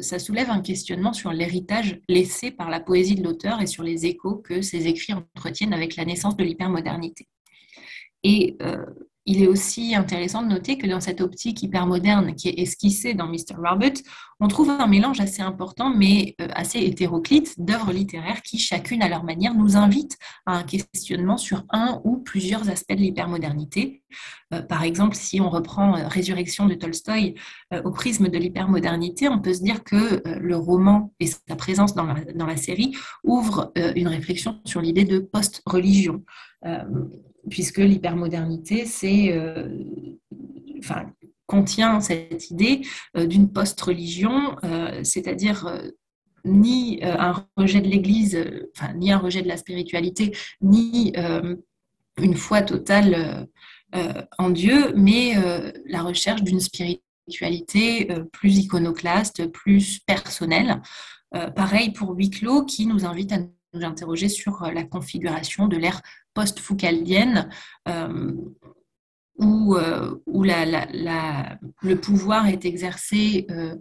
[0.02, 4.06] ça soulève un questionnement sur l'héritage laissé par la poésie de l'auteur et sur les
[4.06, 7.28] échos que ces écrits entretiennent avec la naissance de l'hypermodernité.
[8.24, 8.86] Et euh,
[9.26, 13.14] il est aussi intéressant de noter que dans cette optique hyper moderne qui est esquissée
[13.14, 13.56] dans Mr.
[13.58, 13.94] Robert,
[14.40, 19.10] on trouve un mélange assez important, mais euh, assez hétéroclite, d'œuvres littéraires qui, chacune à
[19.10, 24.04] leur manière, nous invitent à un questionnement sur un ou plusieurs aspects de l'hypermodernité.
[24.54, 27.36] Euh, par exemple, si on reprend euh, Résurrection de Tolstoï
[27.84, 32.06] au prisme de l'hypermodernité, on peut se dire que le roman et sa présence dans
[32.06, 36.24] la, dans la série ouvrent une réflexion sur l'idée de post-religion
[37.50, 38.86] puisque l'hypermodernité,
[39.32, 39.70] euh,
[41.48, 42.82] contient cette idée
[43.16, 45.92] euh, d'une post-religion, euh, c'est-à-dire
[46.44, 48.44] ni un rejet de l'Église,
[48.96, 51.12] ni un rejet de la spiritualité, ni
[52.18, 53.48] une foi totale
[54.38, 55.34] en Dieu, mais
[55.88, 60.84] la recherche d'une spiritualité plus iconoclaste, plus personnelle.
[61.56, 63.40] pareil pour Huis qui nous invite à
[63.74, 66.04] nous interroger sur la configuration de l'ère
[66.36, 67.50] post-foucaldienne
[67.88, 68.34] euh,
[69.40, 73.76] où, euh, où le pouvoir est exercé euh,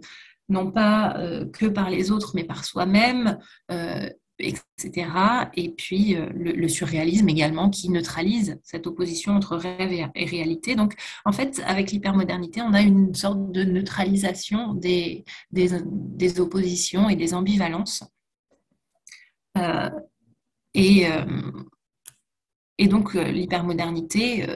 [0.49, 1.19] non pas
[1.53, 3.39] que par les autres, mais par soi-même,
[4.37, 5.09] etc.
[5.55, 10.75] Et puis le, surréalisme également qui neutralise cette opposition entre rêve et, réalité.
[10.75, 10.93] Donc
[11.23, 17.33] en fait, avec l'hypermodernité, on a une sorte de neutralisation des, des, oppositions et des
[17.33, 18.03] ambivalences.
[20.75, 21.07] et,
[22.77, 24.55] et donc, euh, l'hypermodernité, euh,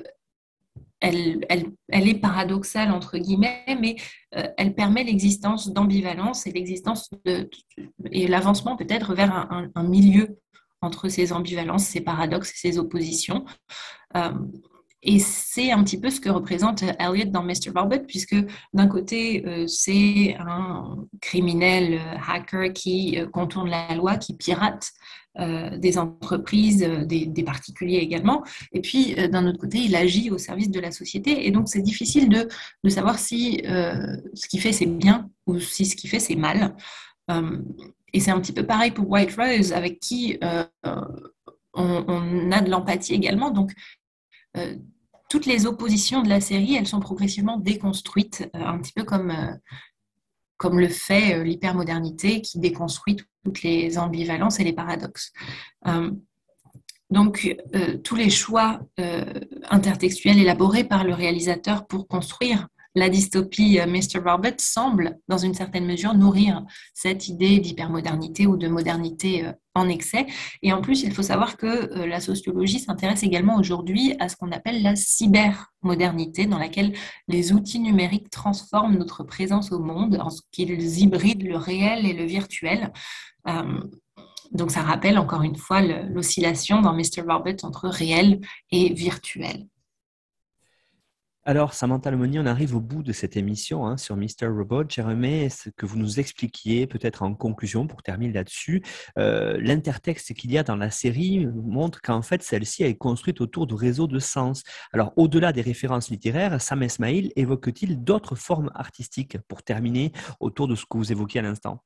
[0.99, 1.45] elle,
[1.89, 3.95] est paradoxale, entre guillemets, mais
[4.35, 7.09] euh, elle permet l'existence d'ambivalence et l'existence
[8.11, 9.33] et l'avancement peut-être vers
[9.73, 10.39] un, milieu
[10.81, 13.45] entre ces ambivalences, ces paradoxes ces oppositions.
[15.01, 17.71] Et c'est un petit peu ce que représente Elliot dans Mr.
[17.75, 18.35] Robert, puisque
[18.73, 24.91] d'un côté, c'est un criminel hacker qui contourne la loi, qui pirate
[25.39, 28.43] euh, des entreprises, euh, des, particuliers également.
[28.73, 31.45] Et puis, euh, d'un autre côté, il agit au service de la société.
[31.47, 32.49] Et donc, c'est difficile de,
[32.89, 36.75] savoir si ce qu'il fait, c'est bien ou si ce qu'il fait, c'est mal.
[38.11, 40.39] et c'est un petit peu pareil pour White Rose, avec qui
[41.73, 43.51] on, a de l'empathie également.
[43.51, 43.71] Donc,
[45.29, 49.33] toutes les oppositions de la série, elles sont progressivement déconstruites, un petit peu comme,
[50.57, 55.31] comme le fait l'hypermodernité qui déconstruit toutes les ambivalences et les paradoxes.
[55.87, 56.11] Euh,
[57.09, 59.33] donc, euh, tous les choix euh,
[59.69, 64.19] intertextuels élaborés par le réalisateur pour construire la dystopie Mr.
[64.25, 70.25] Robert semblent, dans une certaine mesure, nourrir cette idée d'hypermodernité ou de modernité en excès.
[70.63, 74.51] Et en plus, il faut savoir que la sociologie s'intéresse également aujourd'hui à ce qu'on
[74.51, 76.93] appelle la cybermodernité, dans laquelle
[77.27, 82.13] les outils numériques transforment notre présence au monde en ce qu'ils hybrident le réel et
[82.13, 82.91] le virtuel.
[83.47, 83.79] Euh,
[84.51, 87.21] donc ça rappelle encore une fois l'oscillation dans Mr.
[87.27, 88.39] Robert entre réel
[88.71, 89.67] et virtuel.
[91.45, 94.47] Alors, Samantha Lemoni, on arrive au bout de cette émission hein, sur Mr.
[94.47, 94.83] Robot.
[94.89, 98.83] J'aimerais que vous nous expliquiez, peut-être en conclusion, pour terminer là-dessus,
[99.17, 103.67] euh, l'intertexte qu'il y a dans la série montre qu'en fait, celle-ci est construite autour
[103.67, 104.63] de réseaux de sens.
[104.91, 109.37] Alors, au-delà des références littéraires, Sam Esmail évoque-t-il d'autres formes artistiques?
[109.47, 111.83] Pour terminer autour de ce que vous évoquiez à l'instant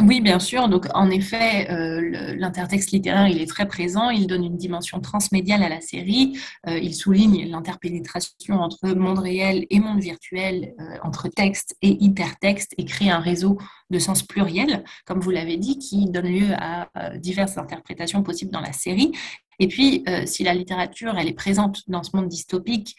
[0.00, 0.68] oui, bien sûr.
[0.68, 4.10] Donc, en effet, euh, l'intertexte littéraire, il est très présent.
[4.10, 6.38] Il donne une dimension transmédiale à la série.
[6.66, 12.74] Euh, il souligne l'interpénétration entre monde réel et monde virtuel, euh, entre texte et hypertexte,
[12.76, 13.58] et crée un réseau
[13.90, 18.60] de sens pluriel, comme vous l'avez dit, qui donne lieu à diverses interprétations possibles dans
[18.60, 19.12] la série.
[19.60, 22.96] Et puis, si la littérature, elle est présente dans ce monde dystopique,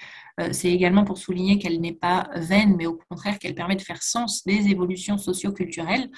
[0.52, 4.02] c'est également pour souligner qu'elle n'est pas vaine, mais au contraire qu'elle permet de faire
[4.02, 6.10] sens des évolutions socio-culturelles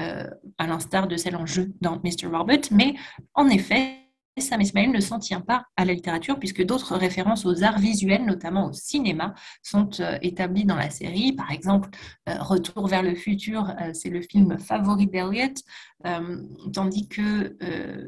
[0.00, 0.28] euh,
[0.58, 2.26] à l'instar de celle en jeu dans Mr.
[2.26, 2.62] Robert.
[2.72, 2.94] Mais
[3.34, 4.00] en effet,
[4.36, 8.24] Sam Ismail ne s'en tient pas à la littérature puisque d'autres références aux arts visuels,
[8.24, 11.32] notamment au cinéma, sont euh, établies dans la série.
[11.32, 11.90] Par exemple,
[12.28, 15.54] euh, Retour vers le futur, c'est le film favori d'Eliot,
[16.72, 17.56] tandis que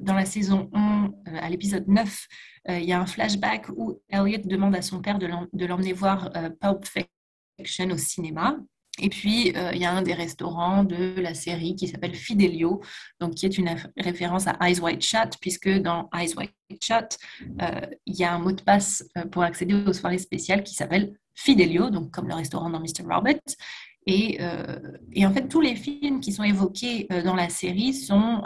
[0.01, 2.26] dans la saison 1, à l'épisode 9,
[2.70, 6.30] il y a un flashback où Elliot demande à son père de l'emmener voir
[6.61, 8.57] Pulp Fiction au cinéma.
[9.01, 12.80] Et puis, euh, il y a un des restaurants de la série qui s'appelle Fidelio,
[13.20, 17.18] donc qui est une référence à Eyes White Chat, puisque dans Eyes White Chat,
[17.61, 20.74] euh, il y a un mot de passe euh, pour accéder aux soirées spéciales qui
[20.74, 23.05] s'appelle Fidelio, donc comme le restaurant dans Mr.
[23.09, 23.40] Robert.
[24.09, 28.40] Et, en fait, tous les films qui sont évoqués dans la série sont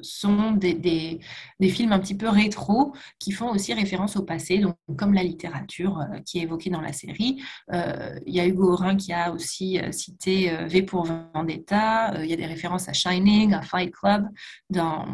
[0.00, 1.20] sont des,
[1.62, 6.00] films un petit peu rétro qui font aussi référence au passé, donc comme la littérature
[6.00, 7.42] euh, qui est évoquée dans la série.
[7.72, 12.30] Euh, il y a Hugo Orin qui a aussi euh, cité V pour Vendetta, il
[12.30, 14.28] y a des références à Shining, à Fight Club
[14.70, 15.06] dans,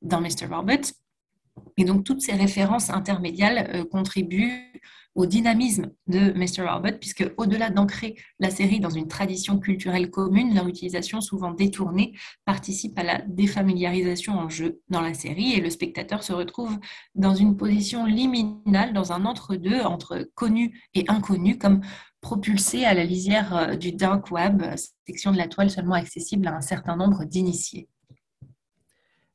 [0.00, 0.46] dans Mr.
[0.50, 0.80] Robert.
[1.76, 4.72] Et donc toutes ces références intermédiaires contribuent
[5.14, 6.68] au dynamisme de Mr.
[6.68, 12.12] Robot, puisque au-delà d'ancrer la série dans une tradition culturelle commune, leur utilisation souvent détournée
[12.44, 16.78] participe à la défamiliarisation en jeu dans la série et le spectateur se retrouve
[17.14, 21.82] dans une position liminale, dans un entre-deux entre connu et inconnu, comme
[22.20, 24.62] propulsé à la lisière euh, du dark web,
[25.06, 27.88] section de la toile seulement accessible à un certain nombre d'initiés.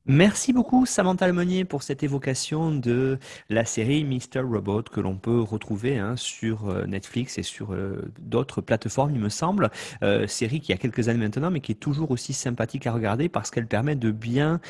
[0.09, 4.39] Merci beaucoup Samantha Almonier pour cette évocation de la série Mr.
[4.39, 9.19] Robot que l'on peut retrouver hein, sur euh, Netflix et sur euh, d'autres plateformes, il
[9.19, 9.69] me semble.
[10.03, 13.27] Euh, série qui a quelques années maintenant, mais qui est toujours aussi sympathique à regarder
[13.27, 14.61] parce qu'elle permet de bien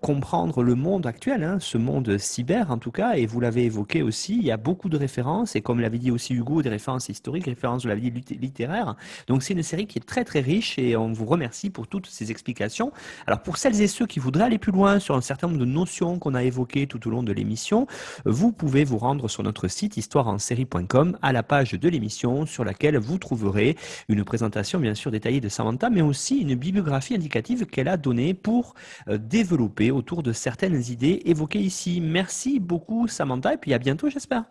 [0.00, 3.16] comprendre le monde actuel, hein, ce monde cyber en tout cas.
[3.16, 6.10] Et vous l'avez évoqué aussi, il y a beaucoup de références et comme l'avait dit
[6.10, 8.96] aussi Hugo, des références historiques, références de la vie littéraire.
[9.26, 12.06] Donc c'est une série qui est très très riche et on vous remercie pour toutes
[12.06, 12.92] ces explications.
[13.26, 15.64] Alors pour celles et ceux qui voudrais aller plus loin sur un certain nombre de
[15.64, 17.86] notions qu'on a évoquées tout au long de l'émission,
[18.24, 22.98] vous pouvez vous rendre sur notre site histoireensérie.com à la page de l'émission sur laquelle
[22.98, 23.76] vous trouverez
[24.08, 28.34] une présentation bien sûr détaillée de Samantha, mais aussi une bibliographie indicative qu'elle a donnée
[28.34, 28.74] pour
[29.08, 32.00] euh, développer autour de certaines idées évoquées ici.
[32.00, 34.44] Merci beaucoup Samantha et puis à bientôt j'espère.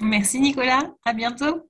[0.00, 1.69] Merci Nicolas, à bientôt.